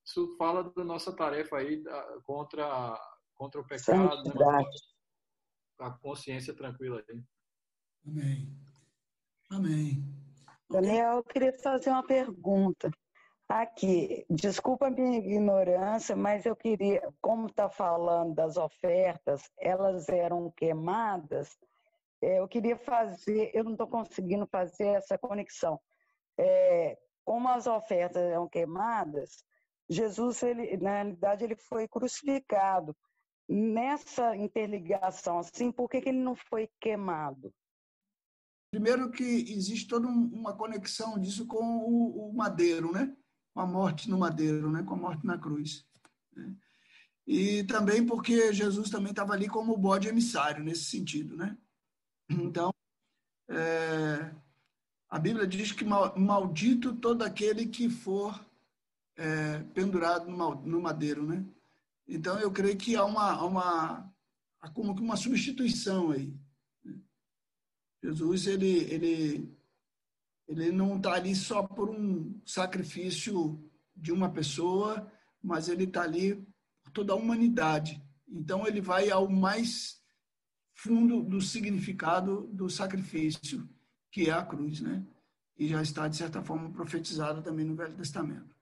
[0.05, 1.83] isso fala da nossa tarefa aí
[2.25, 2.99] contra,
[3.35, 4.65] contra o pecado, né?
[5.81, 7.23] a consciência tranquila aí.
[8.07, 8.57] Amém.
[9.51, 10.03] Amém.
[10.71, 12.91] Daniel, eu queria fazer uma pergunta.
[13.53, 20.53] Aqui, desculpa a minha ignorância, mas eu queria, como está falando das ofertas, elas eram
[20.53, 21.59] queimadas,
[22.23, 25.81] é, eu queria fazer, eu não estou conseguindo fazer essa conexão.
[26.39, 29.45] É, como as ofertas eram queimadas,
[29.89, 32.97] Jesus, ele, na realidade, ele foi crucificado.
[33.49, 37.53] Nessa interligação, assim, por que, que ele não foi queimado?
[38.71, 43.13] Primeiro que existe toda uma conexão disso com o, o madeiro, né?
[43.53, 44.83] Com a morte no madeiro, né?
[44.83, 45.85] Com a morte na cruz.
[46.35, 46.55] Né?
[47.27, 51.57] E também porque Jesus também estava ali como bode emissário nesse sentido, né?
[52.29, 52.73] Então,
[53.49, 54.35] é,
[55.09, 58.45] a Bíblia diz que maldito todo aquele que for
[59.17, 61.45] é, pendurado no madeiro, né?
[62.07, 64.15] Então, eu creio que há uma, uma,
[64.75, 66.35] como que uma substituição aí.
[68.03, 69.60] Jesus, ele, ele,
[70.51, 73.63] ele não está ali só por um sacrifício
[73.95, 75.11] de uma pessoa,
[75.41, 76.45] mas ele está ali
[76.83, 78.03] por toda a humanidade.
[78.29, 80.03] Então, ele vai ao mais
[80.75, 83.69] fundo do significado do sacrifício,
[84.11, 85.07] que é a cruz, né?
[85.57, 88.53] E já está, de certa forma, profetizado também no Velho Testamento.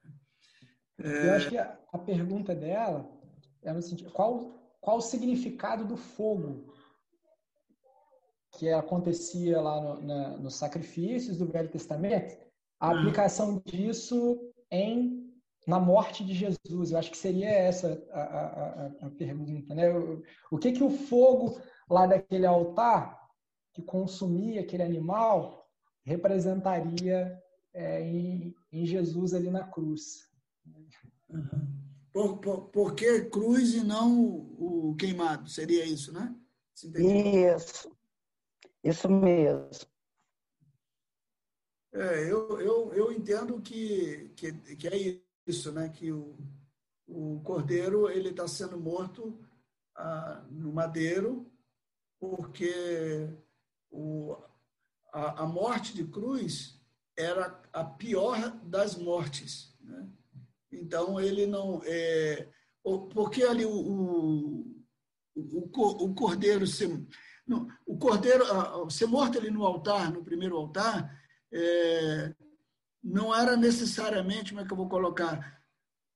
[0.98, 1.28] É...
[1.28, 3.10] Eu acho que a, pergunta dela
[3.62, 6.74] é no sentido, qual, qual o significado do fogo
[8.53, 12.37] que acontecia lá no, na, nos sacrifícios do Velho Testamento,
[12.81, 12.99] a hum.
[12.99, 14.39] aplicação disso
[14.70, 15.29] em
[15.66, 16.91] na morte de Jesus.
[16.91, 19.93] Eu acho que seria essa a, a, a pergunta, né?
[19.93, 21.61] O, o que que o fogo
[21.91, 23.19] lá daquele altar
[23.75, 25.69] que consumia aquele animal
[26.07, 27.39] representaria
[27.75, 30.27] é, em, em, Jesus ali na cruz?
[32.15, 34.27] Por, por, por que cruz e não
[34.59, 35.51] o queimado?
[35.51, 36.35] Seria isso, né?
[36.97, 37.98] Isso.
[38.83, 39.69] Isso mesmo.
[41.93, 45.89] É, eu, eu, eu entendo que, que, que é isso, né?
[45.89, 46.37] Que o,
[47.07, 49.39] o cordeiro ele está sendo morto
[49.97, 51.51] ah, no madeiro
[52.21, 53.29] porque
[53.91, 54.37] o,
[55.13, 56.81] a, a, morte de cruz
[57.17, 59.75] era a pior das mortes.
[59.81, 60.09] Né?
[60.71, 62.49] Então ele não é
[63.13, 64.85] porque ali o, o,
[65.35, 66.87] o, o cordeiro se
[67.87, 68.45] o cordeiro,
[68.91, 71.19] ser morto ali no altar, no primeiro altar,
[71.53, 72.35] é,
[73.03, 75.62] não era necessariamente, como é que eu vou colocar?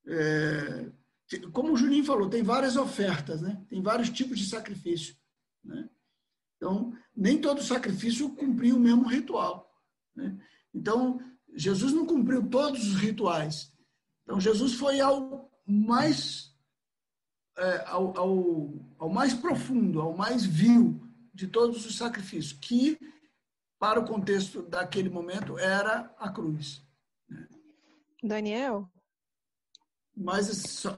[0.05, 0.91] É,
[1.51, 3.63] como o Juninho falou, tem várias ofertas, né?
[3.69, 5.15] tem vários tipos de sacrifício.
[5.63, 5.89] Né?
[6.57, 9.71] Então, nem todo sacrifício cumpria o mesmo ritual.
[10.15, 10.37] Né?
[10.73, 11.19] Então,
[11.55, 13.73] Jesus não cumpriu todos os rituais.
[14.23, 16.53] Então, Jesus foi ao mais,
[17.57, 21.02] é, ao, ao, ao mais profundo, ao mais vil
[21.33, 22.97] de todos os sacrifícios, que,
[23.79, 26.85] para o contexto daquele momento, era a cruz.
[27.27, 27.47] Né?
[28.21, 28.89] Daniel?
[30.15, 30.47] Mas,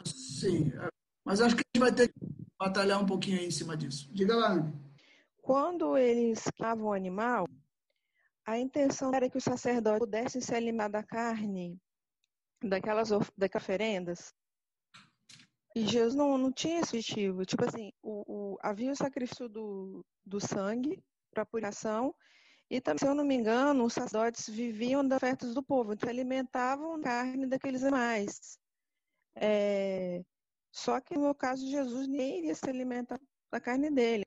[0.05, 0.71] sim,
[1.23, 2.19] mas acho que a gente vai ter que
[2.59, 4.09] batalhar um pouquinho aí em cima disso.
[4.13, 4.73] Diga lá, Anne.
[5.41, 7.47] Quando eles queimavam o animal,
[8.45, 11.79] a intenção era que o sacerdote pudesse se alimentar da carne
[12.61, 14.33] daquelas, daquelas oferendas
[15.75, 17.45] e Jesus não, não tinha esse objetivo.
[17.45, 18.23] Tipo assim, o,
[18.53, 22.15] o, havia o sacrifício do, do sangue para purificação,
[22.69, 26.09] e também, se eu não me engano, os sacerdotes viviam das ofertas do povo, então
[26.09, 28.57] alimentavam carne daqueles animais.
[29.35, 30.23] É,
[30.71, 33.19] só que no caso de Jesus, ninguém iria se alimentar
[33.51, 34.25] da carne dele.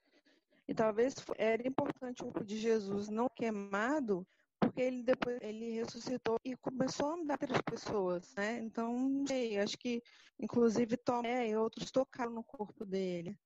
[0.68, 4.26] E talvez era importante o corpo de Jesus não queimado,
[4.60, 8.59] porque ele depois ele ressuscitou e começou a andar entre as pessoas, né?
[8.59, 10.02] Então, não sei, acho que
[10.39, 13.39] inclusive Tomé e outros tocaram no corpo dele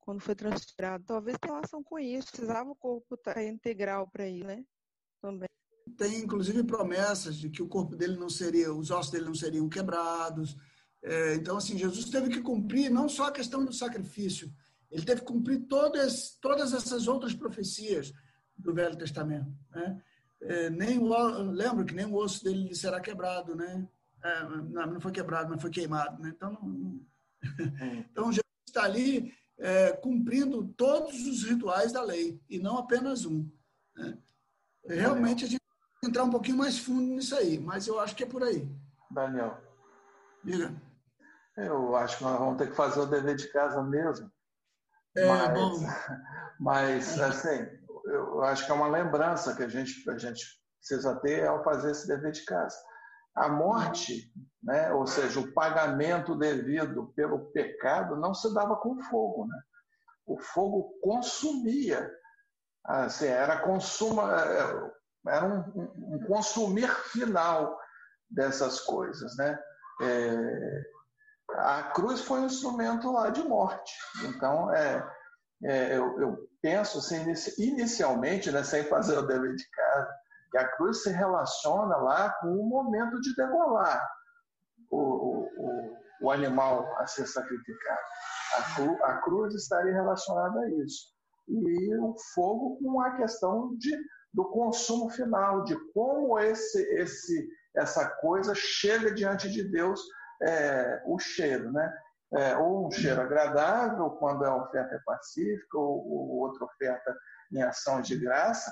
[0.00, 1.04] quando foi transfigurado.
[1.04, 4.64] Talvez tenha relação com isso, precisava o corpo estar tá integral para ir, né?
[5.20, 5.48] Também.
[5.96, 9.68] Tem inclusive promessas de que o corpo dele não seria, os ossos dele não seriam
[9.68, 10.56] quebrados.
[11.02, 14.50] É, então, assim, Jesus teve que cumprir não só a questão do sacrifício,
[14.90, 18.12] ele teve que cumprir todas, todas essas outras profecias
[18.56, 20.02] do Velho Testamento, né?
[20.42, 23.88] É, nem o, lembro que nem o osso dele será quebrado, né?
[24.22, 26.32] É, não, não, foi quebrado, mas foi queimado, né?
[26.34, 27.00] Então, não,
[27.58, 27.96] é.
[28.10, 33.48] então Jesus está ali é, cumprindo todos os rituais da lei e não apenas um.
[33.96, 34.18] Né?
[34.86, 38.14] Realmente a gente tem que entrar um pouquinho mais fundo nisso aí, mas eu acho
[38.14, 38.68] que é por aí.
[39.10, 39.58] Daniel.
[40.44, 40.74] Diga.
[41.56, 44.30] Eu acho que nós vamos ter que fazer o dever de casa mesmo.
[45.16, 45.80] É, mas, bom.
[46.60, 47.68] Mas, assim,
[48.08, 50.44] eu acho que é uma lembrança que a gente, a gente
[50.78, 52.76] precisa ter ao fazer esse dever de casa.
[53.34, 54.32] A morte,
[54.62, 59.46] né, ou seja, o pagamento devido pelo pecado, não se dava com fogo.
[59.46, 59.60] Né?
[60.26, 62.10] O fogo consumia
[62.88, 64.90] Assim, era consumo, é,
[65.26, 65.58] era um,
[66.14, 67.78] um, consumir final
[68.30, 69.58] dessas coisas, né?
[70.00, 70.82] É,
[71.50, 73.92] a cruz foi um instrumento lá de morte.
[74.24, 75.06] Então, é,
[75.64, 77.24] é eu, eu, penso assim,
[77.58, 80.08] inicialmente, né, sem fazer o dever de casa,
[80.50, 84.08] que a cruz se relaciona lá com o momento de degolar
[84.90, 88.00] o, o, o animal a ser sacrificado.
[88.56, 91.12] A, cru, a cruz estaria relacionada a isso.
[91.48, 93.96] E o fogo com a questão de,
[94.32, 100.00] do consumo final, de como esse, esse, essa coisa chega diante de Deus,
[100.42, 101.92] é, o cheiro, né?
[102.34, 107.16] É, ou um cheiro agradável, quando a oferta é pacífica, ou, ou outra oferta
[107.50, 108.70] em ação de graça,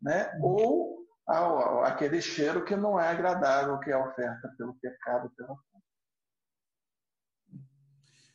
[0.00, 0.30] né?
[0.40, 1.04] ou
[1.84, 5.56] aquele cheiro que não é agradável, que é a oferta pelo pecado, pela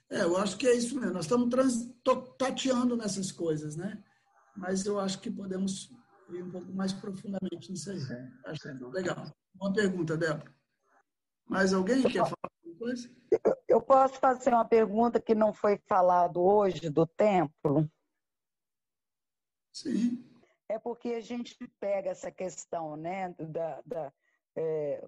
[0.10, 1.14] é, eu acho que é isso mesmo.
[1.14, 1.94] Nós estamos trans,
[2.38, 4.02] tateando nessas coisas, né?
[4.56, 5.92] Mas eu acho que podemos
[6.30, 8.00] ir um pouco mais profundamente nisso aí.
[8.00, 9.26] Sim, acho legal.
[9.60, 10.54] Uma pergunta, Débora.
[11.46, 13.10] Mais alguém quer falar alguma coisa?
[13.68, 17.90] Eu posso fazer uma pergunta que não foi falado hoje do templo?
[19.72, 20.24] Sim.
[20.70, 24.14] É porque a gente pega essa questão, né, da, da
[24.56, 25.08] é,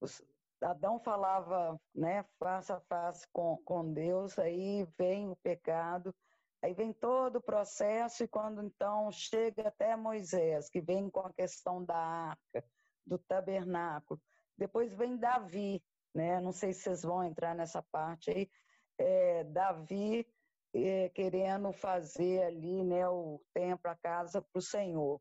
[0.00, 0.22] os,
[0.60, 6.12] Adão falava, né, face a face com, com Deus, aí vem o pecado,
[6.60, 11.32] aí vem todo o processo, e quando então chega até Moisés, que vem com a
[11.32, 12.64] questão da arca,
[13.06, 14.20] do tabernáculo,
[14.56, 15.80] depois vem Davi,
[16.14, 18.50] né, não sei se vocês vão entrar nessa parte aí,
[18.98, 20.26] é, Davi
[20.74, 25.20] é, querendo fazer ali, né, o templo, a casa para o Senhor.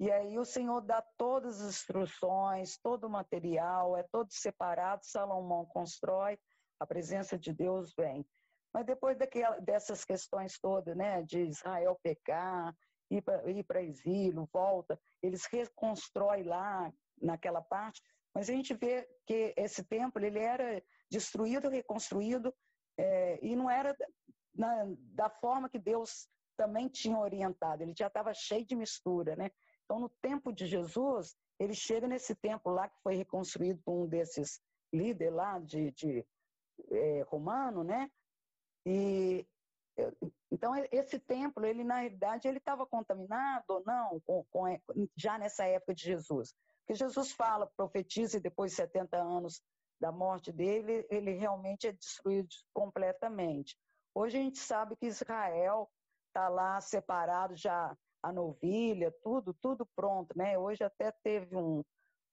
[0.00, 5.66] E aí o Senhor dá todas as instruções, todo o material, é todo separado, Salomão
[5.66, 6.38] constrói,
[6.78, 8.24] a presença de Deus vem.
[8.72, 12.72] Mas depois daquela, dessas questões todas, né, de Israel pecar,
[13.10, 18.00] ir para exílio, volta, eles reconstroem lá naquela parte,
[18.34, 22.54] mas a gente vê que esse templo ele era destruído, reconstruído,
[22.96, 23.96] é, e não era
[24.54, 24.84] na,
[25.14, 29.50] da forma que Deus também tinha orientado, ele já estava cheio de mistura, né?
[29.84, 34.06] Então, no tempo de Jesus, ele chega nesse templo lá que foi reconstruído por um
[34.06, 34.60] desses
[34.92, 36.26] líderes lá de, de
[36.90, 38.10] é, romano, né?
[38.84, 39.46] E
[40.50, 44.80] então esse templo, ele na realidade, ele estava contaminado ou não com, com,
[45.16, 46.54] já nessa época de Jesus?
[46.88, 49.60] Porque Jesus fala, profetiza e depois de 70 anos
[50.00, 53.76] da morte dele, ele realmente é destruído completamente.
[54.14, 55.86] Hoje a gente sabe que Israel
[56.28, 60.58] está lá separado já a novilha, tudo, tudo pronto, né?
[60.58, 61.84] Hoje até teve um,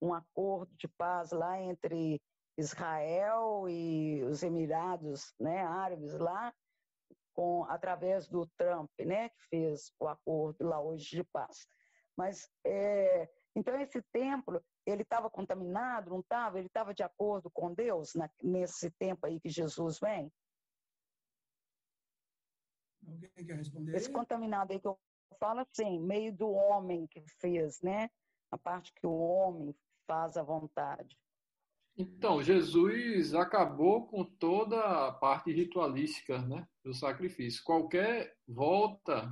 [0.02, 2.22] um acordo de paz lá entre
[2.57, 6.53] Israel e os Emirados né, Árabes lá,
[7.34, 11.68] com, através do Trump, né, que fez o acordo lá hoje de paz.
[12.15, 16.57] Mas, é, então, esse templo, ele estava contaminado, não estava?
[16.57, 20.30] Ele estava de acordo com Deus na, nesse tempo aí que Jesus vem?
[23.07, 23.95] Alguém quer responder?
[23.95, 24.99] Esse contaminado aí que eu
[25.40, 28.10] falo assim, meio do homem que fez, né?
[28.52, 29.73] A parte que o homem
[30.06, 31.18] faz à vontade.
[31.98, 37.64] Então, Jesus acabou com toda a parte ritualística né, do sacrifício.
[37.64, 39.32] Qualquer volta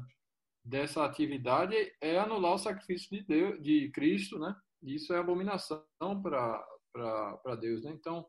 [0.63, 4.55] dessa atividade é anular o sacrifício de, Deus, de Cristo, né?
[4.81, 5.83] Isso é abominação
[6.21, 7.91] para Deus, né?
[7.91, 8.25] Então,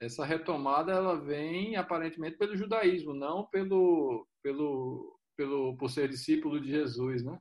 [0.00, 6.68] essa retomada ela vem aparentemente pelo judaísmo, não pelo, pelo pelo por ser discípulo de
[6.68, 7.38] Jesus, né?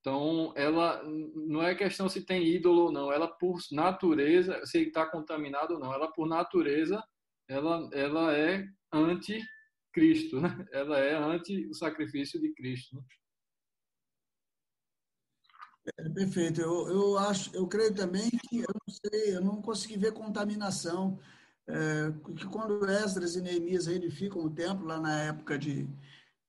[0.00, 5.06] Então, ela não é questão se tem ídolo ou não, ela por natureza, se está
[5.06, 7.02] contaminado ou não, ela por natureza,
[7.48, 10.66] ela, ela é anti-Cristo, né?
[10.72, 12.96] Ela é anti o sacrifício de Cristo.
[12.96, 13.02] Né?
[15.98, 16.60] É, perfeito.
[16.60, 21.18] Eu, eu acho, eu creio também que eu não sei, eu não consegui ver contaminação.
[21.66, 25.88] É, que quando Esdras e Neemias edificam o templo lá na época de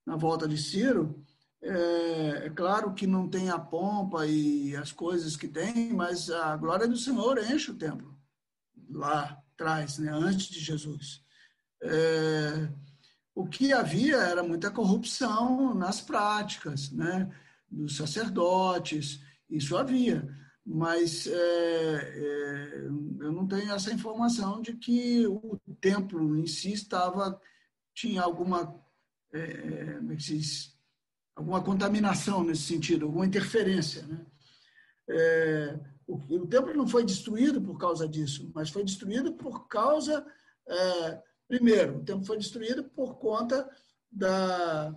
[0.05, 1.23] na volta de Ciro,
[1.61, 6.57] é, é, claro que não tem a pompa e as coisas que tem, mas a
[6.57, 8.13] glória do Senhor enche o templo
[8.89, 11.23] lá atrás, né, antes de Jesus.
[11.81, 12.69] É,
[13.33, 17.33] o que havia era muita corrupção nas práticas, né,
[17.73, 19.19] dos sacerdotes,
[19.49, 20.27] isso havia,
[20.65, 27.39] mas é, é, eu não tenho essa informação de que o templo em si estava
[27.93, 28.81] tinha alguma
[29.33, 30.73] é, é, como é que se diz?
[31.35, 34.03] alguma contaminação nesse sentido, alguma interferência.
[34.03, 34.25] Né?
[35.09, 40.25] É, o, o, templo não foi destruído por causa disso, mas foi destruído por causa.
[40.67, 43.67] É, primeiro, o templo foi destruído por conta
[44.11, 44.95] da,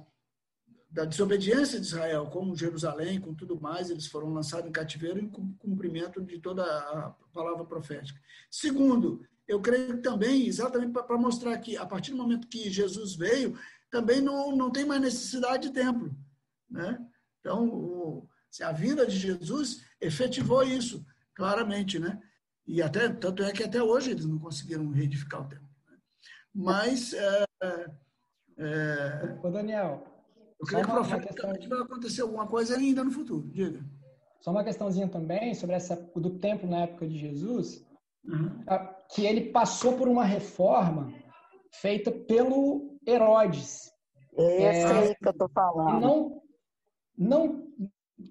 [0.96, 5.28] da desobediência de Israel, como Jerusalém, com tudo mais, eles foram lançados em cativeiro em
[5.28, 8.18] cumprimento de toda a palavra profética.
[8.50, 13.58] Segundo, eu creio também, exatamente para mostrar que, a partir do momento que Jesus veio,
[13.90, 16.16] também não, não tem mais necessidade de templo.
[16.70, 16.98] Né?
[17.40, 18.26] Então, o,
[18.62, 21.04] a vinda de Jesus efetivou isso,
[21.34, 21.98] claramente.
[21.98, 22.18] Né?
[22.66, 25.68] E até, tanto é que até hoje eles não conseguiram reedificar o templo.
[25.90, 25.98] Né?
[26.54, 27.12] Mas.
[27.12, 27.44] É,
[28.56, 30.15] é, Ô, Daniel.
[30.60, 33.48] Eu creio que profeticamente vai acontecer alguma coisa ainda no futuro.
[33.48, 33.84] Diga.
[34.40, 37.84] Só uma questãozinha também sobre essa do templo na época de Jesus,
[38.24, 38.64] uhum.
[39.12, 41.12] que ele passou por uma reforma
[41.72, 43.90] feita pelo Herodes.
[44.36, 46.00] Esse é, aí que eu tô falando.
[46.00, 46.42] Não,
[47.18, 47.66] não,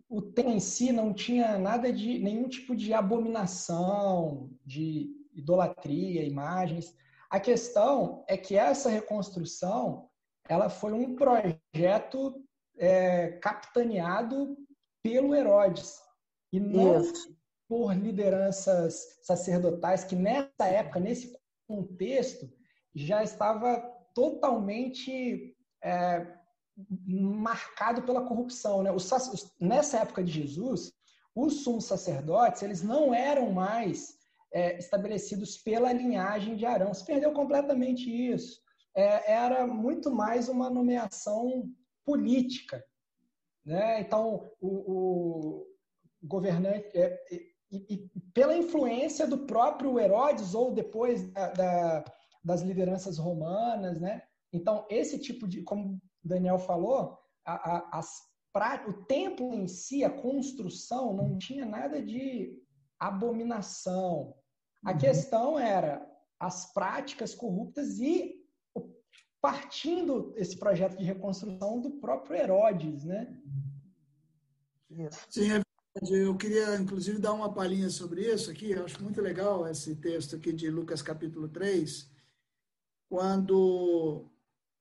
[0.10, 6.96] o templo em si não tinha nada de nenhum tipo de abominação, de idolatria, imagens.
[7.30, 10.10] A questão é que essa reconstrução
[10.48, 12.44] ela foi um projeto
[12.78, 14.58] é, capitaneado
[15.02, 16.00] pelo Herodes
[16.52, 17.36] e não Isso.
[17.68, 21.36] por lideranças sacerdotais que nessa época, nesse
[21.68, 22.50] contexto,
[22.94, 23.80] já estava
[24.14, 26.26] totalmente é,
[27.08, 28.84] marcado pela corrupção.
[28.84, 28.92] Né?
[28.92, 29.10] Os,
[29.60, 30.94] nessa época de Jesus,
[31.36, 34.16] os sumos sacerdotes eles não eram mais
[34.54, 36.94] é, estabelecidos pela linhagem de Arão.
[36.94, 38.65] Se perdeu completamente isso
[38.96, 41.70] é, era muito mais uma nomeação
[42.06, 42.84] política.
[43.66, 44.02] Né?
[44.02, 45.68] Então, o, o
[46.24, 46.90] governante.
[46.98, 47.20] É,
[47.72, 52.06] e, e, pela influência do próprio Herodes ou depois da, da,
[52.44, 54.22] das lideranças romanas, né?
[54.54, 58.22] Então, esse tipo de, como Daniel falou, a, a, as,
[58.54, 62.62] pra, o templo em si, a construção, não tinha nada de
[63.00, 64.34] abominação.
[64.86, 64.98] A uhum.
[64.98, 66.08] questão era
[66.40, 68.45] as práticas corruptas e
[69.46, 73.40] partindo esse projeto de reconstrução do próprio Herodes, né?
[75.30, 76.16] Sim, é verdade.
[76.20, 78.72] Eu queria, inclusive, dar uma palhinha sobre isso aqui.
[78.72, 82.10] Eu acho muito legal esse texto aqui de Lucas capítulo 3,
[83.08, 84.28] quando...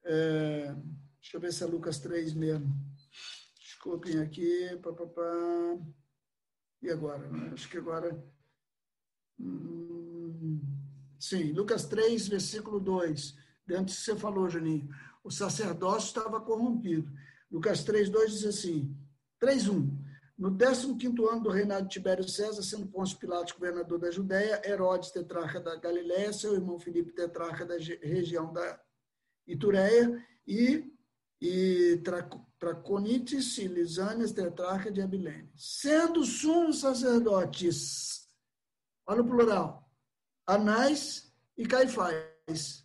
[0.03, 0.75] É,
[1.21, 2.75] deixa eu ver se é Lucas 3 mesmo.
[3.61, 4.79] Desculpem aqui.
[4.83, 5.79] Pá, pá, pá.
[6.81, 7.29] E agora?
[7.29, 7.51] Né?
[7.53, 8.19] Acho que agora...
[9.39, 10.59] Hum,
[11.19, 14.89] sim, Lucas 3, versículo 2 Antes que você falou, Juninho,
[15.23, 17.11] o sacerdócio estava corrompido.
[17.51, 18.97] Lucas 3,2 diz assim,
[19.41, 20.05] 3,1.
[20.37, 25.13] No 15 ano do reinado de Tibério César, sendo Pôncio Pilatos governador da Judéia, Herodes,
[25.13, 28.81] tetrarca da Galiléia, seu irmão Filipe, tetrarca da região da
[29.47, 30.93] Itureia, e,
[31.41, 32.03] e
[32.59, 35.53] Traconites e Lisânias, tetrarca de Abilene.
[35.57, 38.29] Sendo sumos sacerdotes,
[39.07, 39.89] olha o plural,
[40.45, 42.84] Anás e Caifás,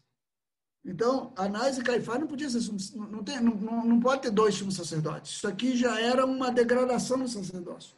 [0.90, 2.60] então, Anás e Caifás não podia ser
[2.96, 5.34] não, tem, não, não pode ter dois sumos sacerdotes.
[5.34, 7.96] Isso aqui já era uma degradação do sacerdócio.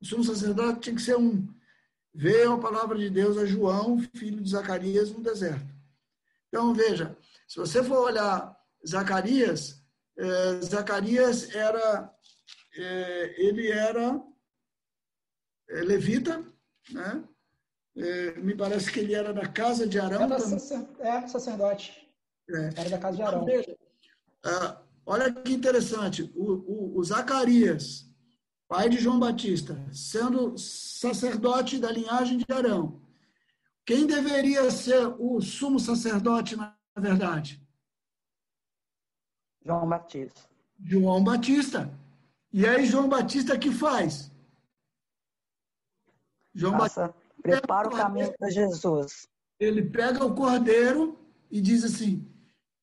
[0.00, 1.46] O sumo sacerdote tinha que ser um.
[2.14, 5.66] Veio a palavra de Deus a João, filho de Zacarias, no deserto.
[6.48, 7.14] Então, veja,
[7.46, 8.58] se você for olhar
[8.88, 9.84] Zacarias,
[10.16, 12.10] eh, Zacarias era,
[12.74, 14.18] eh, ele era
[15.68, 16.42] eh, levita,
[16.90, 17.22] né?
[17.96, 20.22] É, me parece que ele era da casa de Arão.
[20.22, 22.08] Era sacer, é, sacerdote.
[22.48, 22.80] É.
[22.80, 23.46] Era da casa de Arão.
[24.44, 26.22] Ah, olha que interessante.
[26.34, 28.10] O, o, o, Zacarias,
[28.66, 33.00] pai de João Batista, sendo sacerdote da linhagem de Arão,
[33.84, 37.60] quem deveria ser o sumo sacerdote, na verdade?
[39.64, 40.40] João Batista.
[40.82, 41.92] João Batista.
[42.52, 44.30] E aí, João Batista, que faz?
[46.54, 49.26] João Batista Prepara o caminho para Jesus.
[49.58, 51.18] Ele pega o cordeiro
[51.50, 52.26] e diz assim: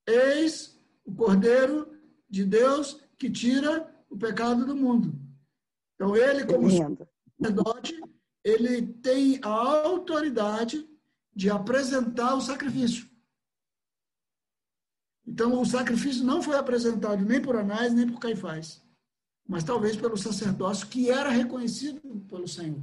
[0.06, 1.98] Eis o cordeiro
[2.30, 5.14] de Deus que tira o pecado do mundo.
[5.96, 8.00] Então, ele, como sacerdote,
[8.44, 10.88] ele tem a autoridade
[11.36, 13.08] de apresentar o sacrifício.
[15.28, 18.82] Então, o sacrifício não foi apresentado nem por Anás, nem por Caifás,
[19.48, 22.82] mas talvez pelo sacerdócio que era reconhecido pelo Senhor.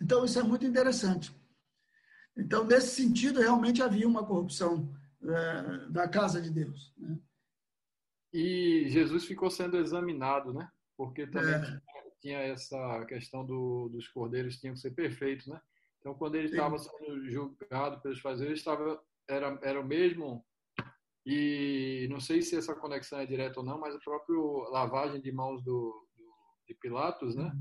[0.00, 1.34] Então, isso é muito interessante.
[2.36, 6.94] Então, nesse sentido, realmente havia uma corrupção é, da casa de Deus.
[6.96, 7.18] Né?
[8.32, 10.68] E Jesus ficou sendo examinado, né?
[10.96, 11.80] Porque também é.
[12.20, 15.60] tinha essa questão do, dos cordeiros tinham que ser perfeitos, né?
[15.98, 20.44] Então, quando ele estava sendo julgado pelos fazendeiros, estava era era o mesmo
[21.26, 24.38] e não sei se essa conexão é direta ou não, mas a própria
[24.70, 26.24] lavagem de mãos do, do
[26.66, 27.52] de Pilatos, né?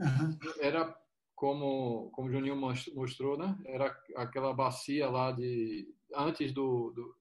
[0.00, 0.38] Uhum.
[0.60, 0.94] Era
[1.36, 3.56] como, como o Juninho mostrou, né?
[3.66, 7.14] Era aquela bacia lá de antes do, do,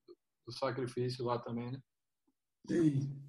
[0.45, 1.81] do sacrifício lá também, né?
[2.67, 3.21] Sim.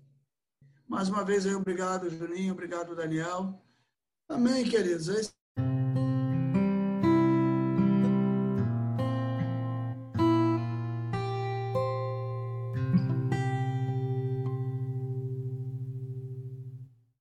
[0.88, 3.60] Mais uma vez aí, obrigado, Juninho, obrigado, Daniel.
[4.28, 5.08] Amém, queridos.
[5.08, 5.34] Esse